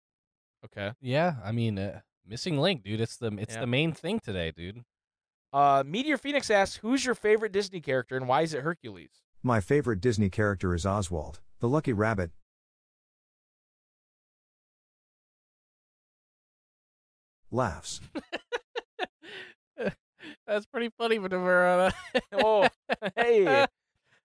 [0.65, 0.93] okay.
[1.03, 3.03] yeah, I mean, uh, missing link, dude.
[3.03, 3.61] It's the it's Yeah.
[3.61, 4.85] the main thing today, dude.
[5.53, 9.21] Uh, Meteor Phoenix asks, Who's your favorite Disney character, and why is it Hercules?
[9.43, 12.31] My favorite Disney character is Oswald, the lucky rabbit.
[17.51, 18.01] Laughs.
[20.47, 21.93] That's pretty funny, Maneuver.
[22.33, 22.69] oh,
[23.17, 23.67] hey.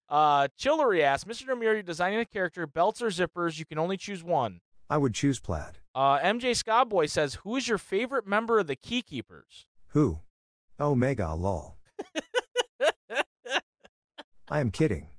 [0.10, 1.46] Uh, Chillery asks, Mr.
[1.48, 4.60] Namir, you're designing a character, belts or zippers, you can only choose one.
[4.90, 5.78] I would choose plaid.
[5.94, 9.66] Uh, MJ Scottboy says, Who is your favorite member of the Keykeepers?
[9.90, 10.22] Who?
[10.80, 11.78] Oh, mega lol.
[14.50, 15.10] I am kidding.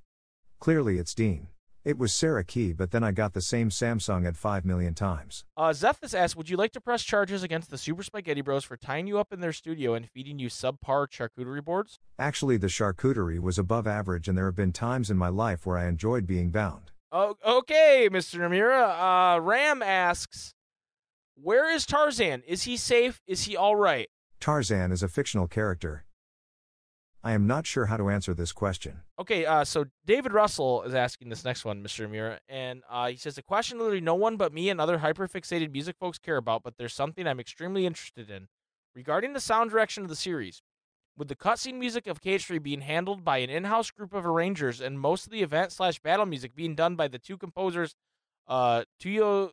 [0.59, 1.47] Clearly it's Dean.
[1.83, 5.45] It was Sarah Key, but then I got the same Samsung at 5 million times.
[5.57, 8.77] Uh, Zephys asks, Would you like to press charges against the Super Spaghetti Bros for
[8.77, 11.97] tying you up in their studio and feeding you subpar charcuterie boards?
[12.19, 15.77] Actually, the charcuterie was above average, and there have been times in my life where
[15.77, 16.91] I enjoyed being bound.
[17.11, 18.37] Oh, okay, Mr.
[18.39, 19.37] Namira.
[19.37, 20.53] Uh, Ram asks,
[21.33, 22.43] Where is Tarzan?
[22.47, 23.23] Is he safe?
[23.25, 24.07] Is he all right?
[24.39, 26.05] Tarzan is a fictional character.
[27.23, 29.01] I am not sure how to answer this question.
[29.19, 32.09] Okay, uh, so David Russell is asking this next one, Mr.
[32.09, 35.71] Amira, and uh, he says a question literally no one but me and other hyperfixated
[35.71, 38.47] music folks care about, but there's something I'm extremely interested in
[38.95, 40.63] regarding the sound direction of the series.
[41.15, 44.99] With the cutscene music of KH3 being handled by an in-house group of arrangers, and
[44.99, 47.93] most of the event slash battle music being done by the two composers,
[48.47, 49.51] uh, Tuyo,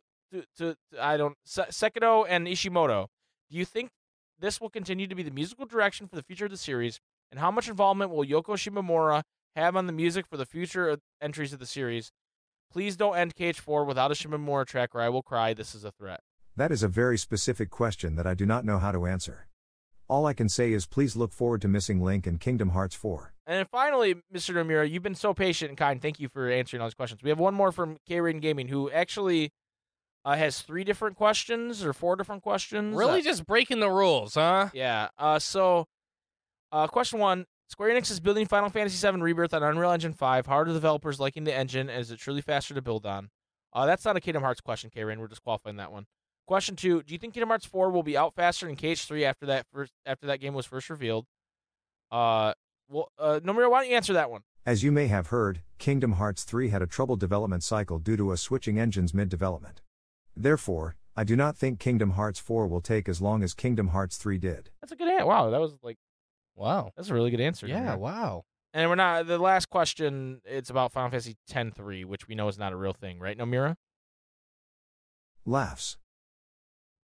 [0.57, 3.07] to, I don't, Se- Sekito and Ishimoto,
[3.51, 3.91] do you think
[4.39, 6.99] this will continue to be the musical direction for the future of the series?
[7.31, 9.23] And how much involvement will Yoko Shimomura
[9.55, 12.11] have on the music for the future entries of the series?
[12.71, 15.53] Please don't end KH4 without a Shimomura track or I will cry.
[15.53, 16.21] This is a threat.
[16.55, 19.47] That is a very specific question that I do not know how to answer.
[20.07, 23.33] All I can say is please look forward to Missing Link and Kingdom Hearts 4.
[23.45, 24.53] And finally, Mr.
[24.55, 26.01] Nomura, you've been so patient and kind.
[26.01, 27.21] Thank you for answering all these questions.
[27.23, 29.51] We have one more from K Raiden Gaming who actually
[30.25, 32.95] uh, has three different questions or four different questions.
[32.95, 34.69] really Uh, just breaking the rules, huh?
[34.73, 35.09] Yeah.
[35.17, 35.85] Uh, so,
[36.71, 40.45] uh, question one: Square Enix is building Final Fantasy VII Rebirth on Unreal Engine 5.
[40.45, 41.89] How are the developers liking the engine?
[41.89, 43.29] and Is it truly faster to build on?
[43.73, 45.19] Uh, that's not a Kingdom Hearts question, Karen.
[45.19, 46.05] We're disqualifying that one.
[46.47, 49.45] Question two: Do you think Kingdom Hearts 4 will be out faster than KH3 after
[49.45, 51.25] that first after that game was first revealed?
[52.11, 52.53] Uh,
[52.89, 54.41] well, uh, Nomura, why don't you answer that one?
[54.65, 58.31] As you may have heard, Kingdom Hearts 3 had a troubled development cycle due to
[58.31, 59.81] a switching engines mid development.
[60.35, 64.17] Therefore, I do not think Kingdom Hearts 4 will take as long as Kingdom Hearts
[64.17, 64.69] 3 did.
[64.81, 65.25] That's a good answer.
[65.25, 65.97] Wow, that was like
[66.59, 66.91] Wow.
[66.95, 67.67] that's a really good answer.
[67.67, 67.95] Yeah.
[67.95, 67.99] Nomura.
[67.99, 68.43] Wow.
[68.73, 70.41] And we're not the last question.
[70.45, 73.75] It's about Final Fantasy X-3, which we know is not a real thing, right, Nomura?
[75.45, 75.97] Laughs.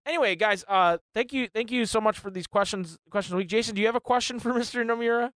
[0.06, 2.98] Anyway, guys, uh, thank you, thank you so much for these questions.
[3.10, 3.74] Questions of the week, Jason.
[3.74, 5.32] Do you have a question for Mister Nomura?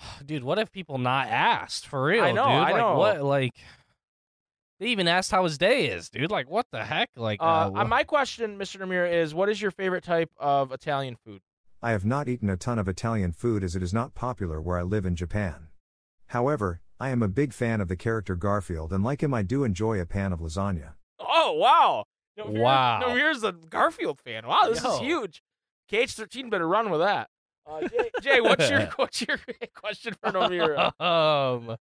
[0.26, 2.24] Dude, what if people not asked for real?
[2.24, 2.52] I know, dude?
[2.52, 2.96] I like know.
[2.96, 3.22] what?
[3.22, 3.52] Like
[4.80, 6.30] they even asked how his day is, dude.
[6.30, 7.10] Like what the heck?
[7.14, 10.72] Like Uh, uh, uh, my question, Mister Nomura, is what is your favorite type of
[10.72, 11.40] Italian food?
[11.82, 14.78] I have not eaten a ton of Italian food as it is not popular where
[14.78, 15.68] I live in Japan.
[16.28, 19.62] However, I am a big fan of the character Garfield and like him I do
[19.64, 20.94] enjoy a pan of lasagna.
[21.20, 22.04] Oh wow,
[22.38, 23.14] Nomura, Wow.
[23.14, 24.46] here's a Garfield fan.
[24.46, 25.42] Wow, this is huge.
[25.90, 27.28] KH13 better run with that.
[27.66, 29.38] Uh, Jay, Jay, what's your what's your
[29.74, 31.00] question for Nomura?
[31.00, 31.76] um,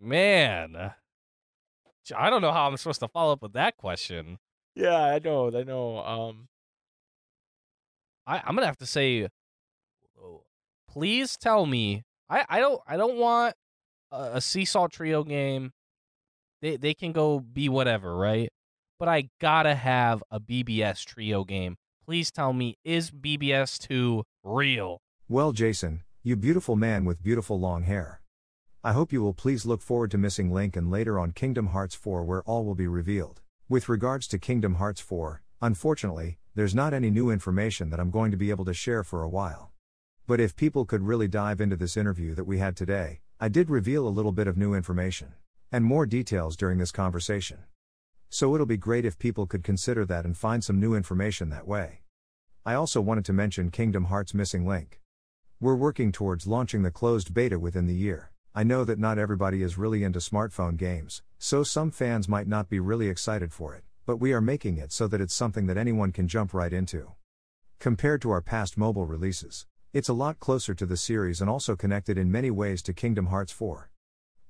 [0.00, 0.92] man,
[2.16, 4.38] I don't know how I'm supposed to follow up with that question.
[4.74, 5.98] yeah, I know, I know.
[5.98, 6.48] Um,
[8.28, 9.26] I, I'm gonna have to say,
[10.22, 10.42] oh,
[10.88, 12.02] please tell me.
[12.28, 13.54] I, I don't I don't want
[14.12, 15.72] a, a sea salt trio game.
[16.60, 18.50] They they can go be whatever, right?
[18.98, 21.76] But I gotta have a BBS trio game.
[22.04, 25.00] Please tell me, is BBS two real?
[25.28, 28.20] Well, Jason, you beautiful man with beautiful long hair.
[28.84, 31.94] I hope you will please look forward to Missing Link and later on Kingdom Hearts
[31.94, 33.40] 4 where all will be revealed.
[33.68, 38.32] With regards to Kingdom Hearts 4, unfortunately, there's not any new information that I'm going
[38.32, 39.70] to be able to share for a while.
[40.26, 43.70] But if people could really dive into this interview that we had today, I did
[43.70, 45.34] reveal a little bit of new information
[45.70, 47.58] and more details during this conversation.
[48.28, 51.68] So it'll be great if people could consider that and find some new information that
[51.68, 52.00] way.
[52.66, 55.00] I also wanted to mention Kingdom Hearts Missing Link.
[55.60, 58.32] We're working towards launching the closed beta within the year.
[58.52, 62.68] I know that not everybody is really into smartphone games, so some fans might not
[62.68, 65.76] be really excited for it, but we are making it so that it's something that
[65.76, 67.12] anyone can jump right into.
[67.78, 71.76] Compared to our past mobile releases, it's a lot closer to the series and also
[71.76, 73.90] connected in many ways to Kingdom Hearts 4.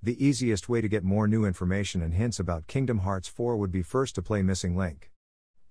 [0.01, 3.73] The easiest way to get more new information and hints about Kingdom Hearts 4 would
[3.73, 5.11] be first to play Missing Link.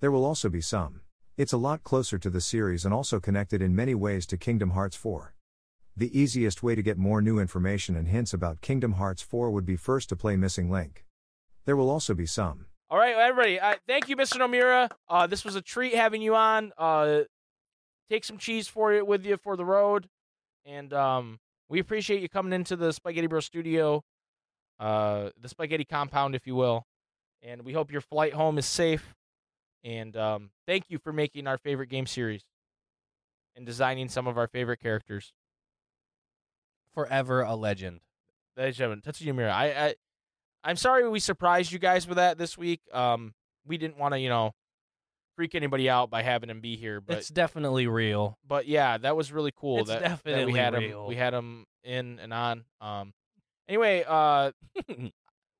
[0.01, 0.99] There will also be some.
[1.37, 4.71] It's a lot closer to the series and also connected in many ways to Kingdom
[4.71, 5.33] Hearts 4.
[5.95, 9.65] The easiest way to get more new information and hints about Kingdom Hearts 4 would
[9.65, 11.05] be first to play Missing Link.
[11.63, 12.66] There will also be some.
[12.89, 13.59] All right, everybody.
[13.59, 14.89] Uh, thank you, Mister Nomura.
[15.09, 16.71] Uh, this was a treat having you on.
[16.77, 17.21] Uh,
[18.09, 20.07] take some cheese for you with you for the road,
[20.65, 24.03] and um, we appreciate you coming into the Spaghetti Bro Studio,
[24.79, 26.85] uh, the Spaghetti Compound, if you will.
[27.43, 29.13] And we hope your flight home is safe.
[29.83, 32.43] And um, thank you for making our favorite game series
[33.55, 35.33] and designing some of our favorite characters.
[36.93, 37.99] Forever a legend.
[38.57, 39.53] Ladies and gentlemen, Tetsuya Miura.
[39.53, 39.95] I, I,
[40.67, 42.81] I'm sorry we surprised you guys with that this week.
[42.91, 43.33] Um,
[43.65, 44.51] we didn't want to, you know,
[45.37, 48.37] freak anybody out by having him be here, but it's definitely real.
[48.45, 49.79] but yeah, that was really cool.
[49.79, 51.03] It's that, that definitely we had real.
[51.03, 51.07] him.
[51.07, 52.65] We had him in and on.
[52.81, 53.13] Um,
[53.69, 54.51] anyway, uh,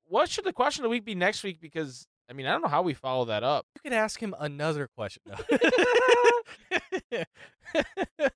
[0.08, 1.58] what should the question of the week be next week?
[1.58, 3.64] Because I mean, I don't know how we follow that up.
[3.76, 5.22] You could ask him another question.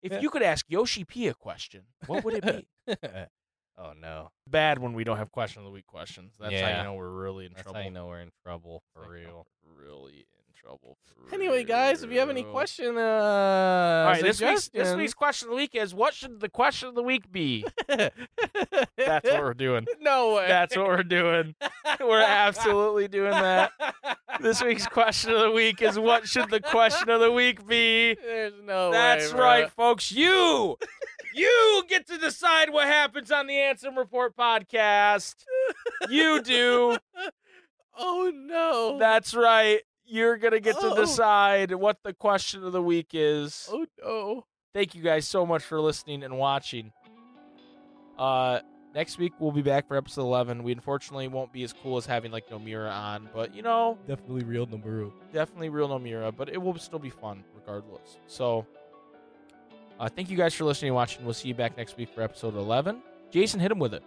[0.02, 2.96] If you could ask Yoshi P a question, what would it be?
[3.78, 6.34] oh no, Bad when we don't have question of the week questions.
[6.38, 6.78] That's how Yeah.
[6.78, 7.80] you know we're really in that's trouble.
[7.80, 9.46] how you know we're in trouble for That's how real.
[9.76, 10.96] Really in trouble.
[11.04, 15.14] for Anyway, guys, if you have any question, uh, All right, this week's, this week's
[15.14, 17.64] question of the week is what should the question of the week be?
[17.88, 19.86] That's what we're doing.
[20.00, 20.46] no way.
[20.48, 21.54] That's what we're doing.
[22.00, 23.70] We're absolutely doing that.
[24.40, 28.14] This week's question of the week is what should the question of the week be?
[28.14, 28.96] There's no way.
[28.96, 29.40] That's bro.
[29.40, 30.10] right, folks.
[30.10, 30.78] You,
[31.34, 35.34] you get to decide what happens on the Ansem Report podcast.
[36.08, 36.96] You do.
[37.94, 38.96] Oh no.
[38.98, 39.80] That's right.
[40.06, 40.96] You're gonna get to Oh.
[40.96, 43.68] decide what the question of the week is.
[43.70, 44.46] Oh no.
[44.72, 46.90] Thank you guys so much for listening and watching.
[48.18, 48.60] Uh,
[48.94, 50.62] next week we'll be back for episode 11.
[50.62, 54.44] We unfortunately won't be as cool as having like Nomura on, but you know, Definitely
[54.44, 55.10] real number.
[55.32, 58.16] definitely real Nomura, but it will still be fun regardless.
[58.26, 58.66] So,
[60.02, 61.24] uh, thank you guys for listening and watching.
[61.24, 63.00] We'll see you back next week for episode 11.
[63.30, 64.02] Jason, hit him with it.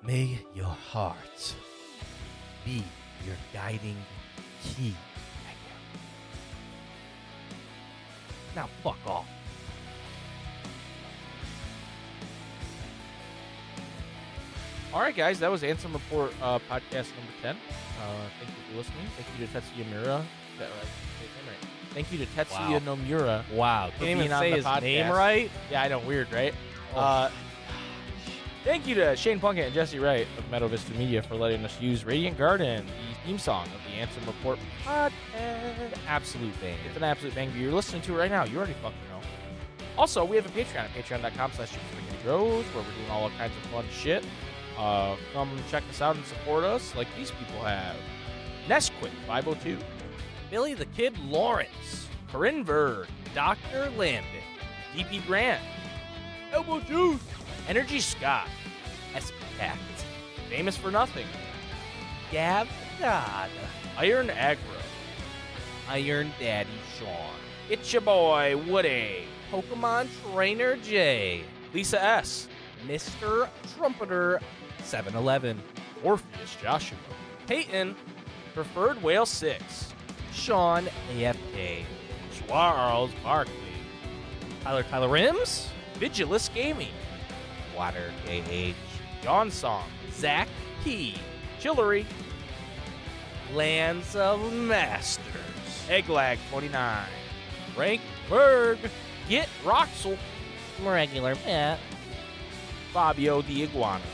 [0.00, 1.54] May your heart
[2.64, 2.84] be
[3.26, 3.96] your guiding
[4.62, 4.94] key.
[8.54, 9.26] Now fuck off.
[14.94, 17.56] All right, guys, that was Ansem Report uh, podcast number 10.
[17.56, 17.56] Uh,
[18.38, 19.06] thank you for listening.
[19.16, 20.24] Thank you to Tetsuya Miura.
[20.58, 21.79] That, uh, say his right.
[21.94, 23.42] Thank you to Tetsuya Nomura.
[23.52, 23.90] Wow.
[23.98, 25.50] Can't even say his name right.
[25.70, 26.54] Yeah, I know, weird, right?
[26.94, 27.30] Oh Uh,
[28.62, 31.80] Thank you to Shane Plunkett and Jesse Wright of Meadow Vista Media for letting us
[31.80, 35.12] use Radiant Garden, the theme song of the Ansem Report podcast.
[36.06, 36.76] Absolute banger.
[36.86, 37.56] It's an absolute banger.
[37.56, 38.44] You're listening to it right now.
[38.44, 39.20] You already fucking know.
[39.96, 41.72] Also, we have a Patreon at patreon.com slash
[42.22, 44.26] bros where we're doing all kinds of fun shit.
[44.76, 47.96] Uh, come check us out and support us like these people have.
[48.68, 49.78] Nesquik 502,
[50.50, 53.88] Billy the Kid Lawrence, Corinne Bird, Dr.
[53.96, 54.26] Lambert,
[54.94, 55.62] DP Grant,
[56.52, 57.22] Elbow Juice,
[57.68, 58.48] Energy Scott,
[59.14, 59.78] Espact,
[60.48, 61.26] Famous for Nothing,
[62.32, 63.50] Gav Dodd,
[63.96, 64.64] Iron Agro,
[65.88, 67.36] Iron Daddy Sean,
[67.68, 72.48] It's Your Boy Woody, Pokemon Trainer J, Lisa S,
[72.88, 73.48] Mr.
[73.76, 74.40] Trumpeter
[74.82, 75.62] 711,
[76.02, 76.98] Orpheus Joshua,
[77.46, 77.94] Peyton,
[78.52, 79.89] Preferred Whale 6,
[80.32, 81.84] Sean AFK,
[82.46, 83.54] Charles Barkley,
[84.62, 85.68] Tyler Tyler Rims,
[85.98, 86.92] Vigilus Gaming,
[87.76, 88.74] Water KH,
[89.24, 90.48] Yawn Song, Zach
[90.84, 91.14] Key,
[91.60, 92.06] Chillery,
[93.54, 95.24] Lands of Masters,
[95.88, 97.06] Egglag 49,
[97.74, 98.78] Frank Berg,
[99.28, 100.16] Get Roxel,
[100.84, 101.78] Regular Matt,
[102.92, 104.04] Fabio the Iguana,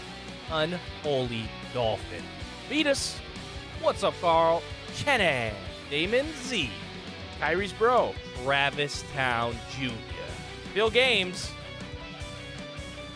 [0.51, 2.23] Unholy Dolphin.
[2.69, 3.19] Vetus,
[3.83, 4.63] What's up, Carl?
[4.95, 5.53] Cheney,
[5.91, 6.71] Damon Z,
[7.41, 9.93] Kairi's Bro, Travis Town Jr.,
[10.75, 11.51] Bill Games.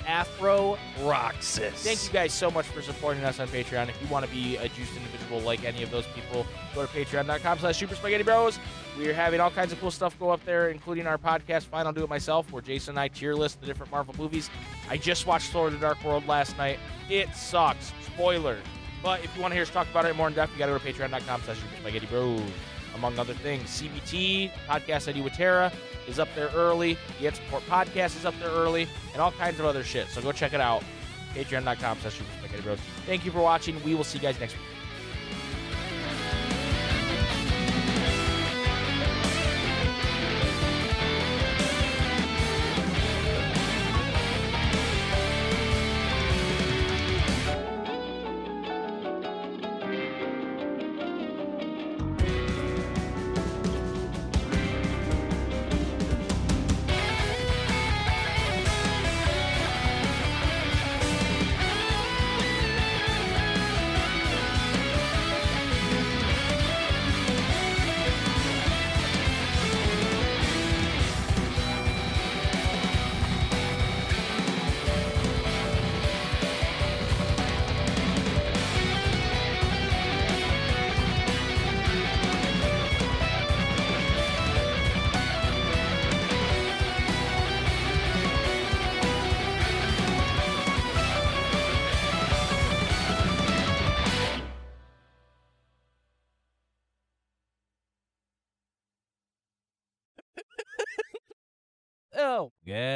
[0.07, 1.85] Afro Roxas.
[1.85, 3.89] Thank you guys so much for supporting us on Patreon.
[3.89, 6.45] If you want to be a juiced individual like any of those people,
[6.75, 8.59] go to patreon.com slash super spaghetti bros.
[8.99, 11.87] We are having all kinds of cool stuff go up there, including our podcast, Fine,
[11.87, 14.51] I'll Do It Myself, where Jason and I tier list the different Marvel movies.
[14.89, 16.81] I just watched Thor the Dark World last night.
[17.09, 17.93] It sucks.
[18.07, 18.59] Spoiler.
[19.03, 20.67] But if you want to hear us talk about it more in depth, you got
[20.67, 22.41] to go to patreon.com slash spaghetti bros.
[22.95, 25.73] Among other things, CBT, podcast I do with Tara,
[26.09, 26.99] is up there early.
[27.21, 30.09] The Ed Support Podcast is up there early, and all kinds of other shit.
[30.09, 30.83] So go check it out.
[31.35, 32.81] Patreon.com slash Spaghetti Bros.
[33.07, 33.83] Thank you for watching.
[33.85, 34.63] We will see you guys next week.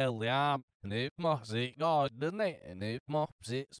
[0.05, 0.57] Yeah, yeah.
[0.83, 2.61] If my sick God, didn't it?
[2.69, 3.67] And if my sick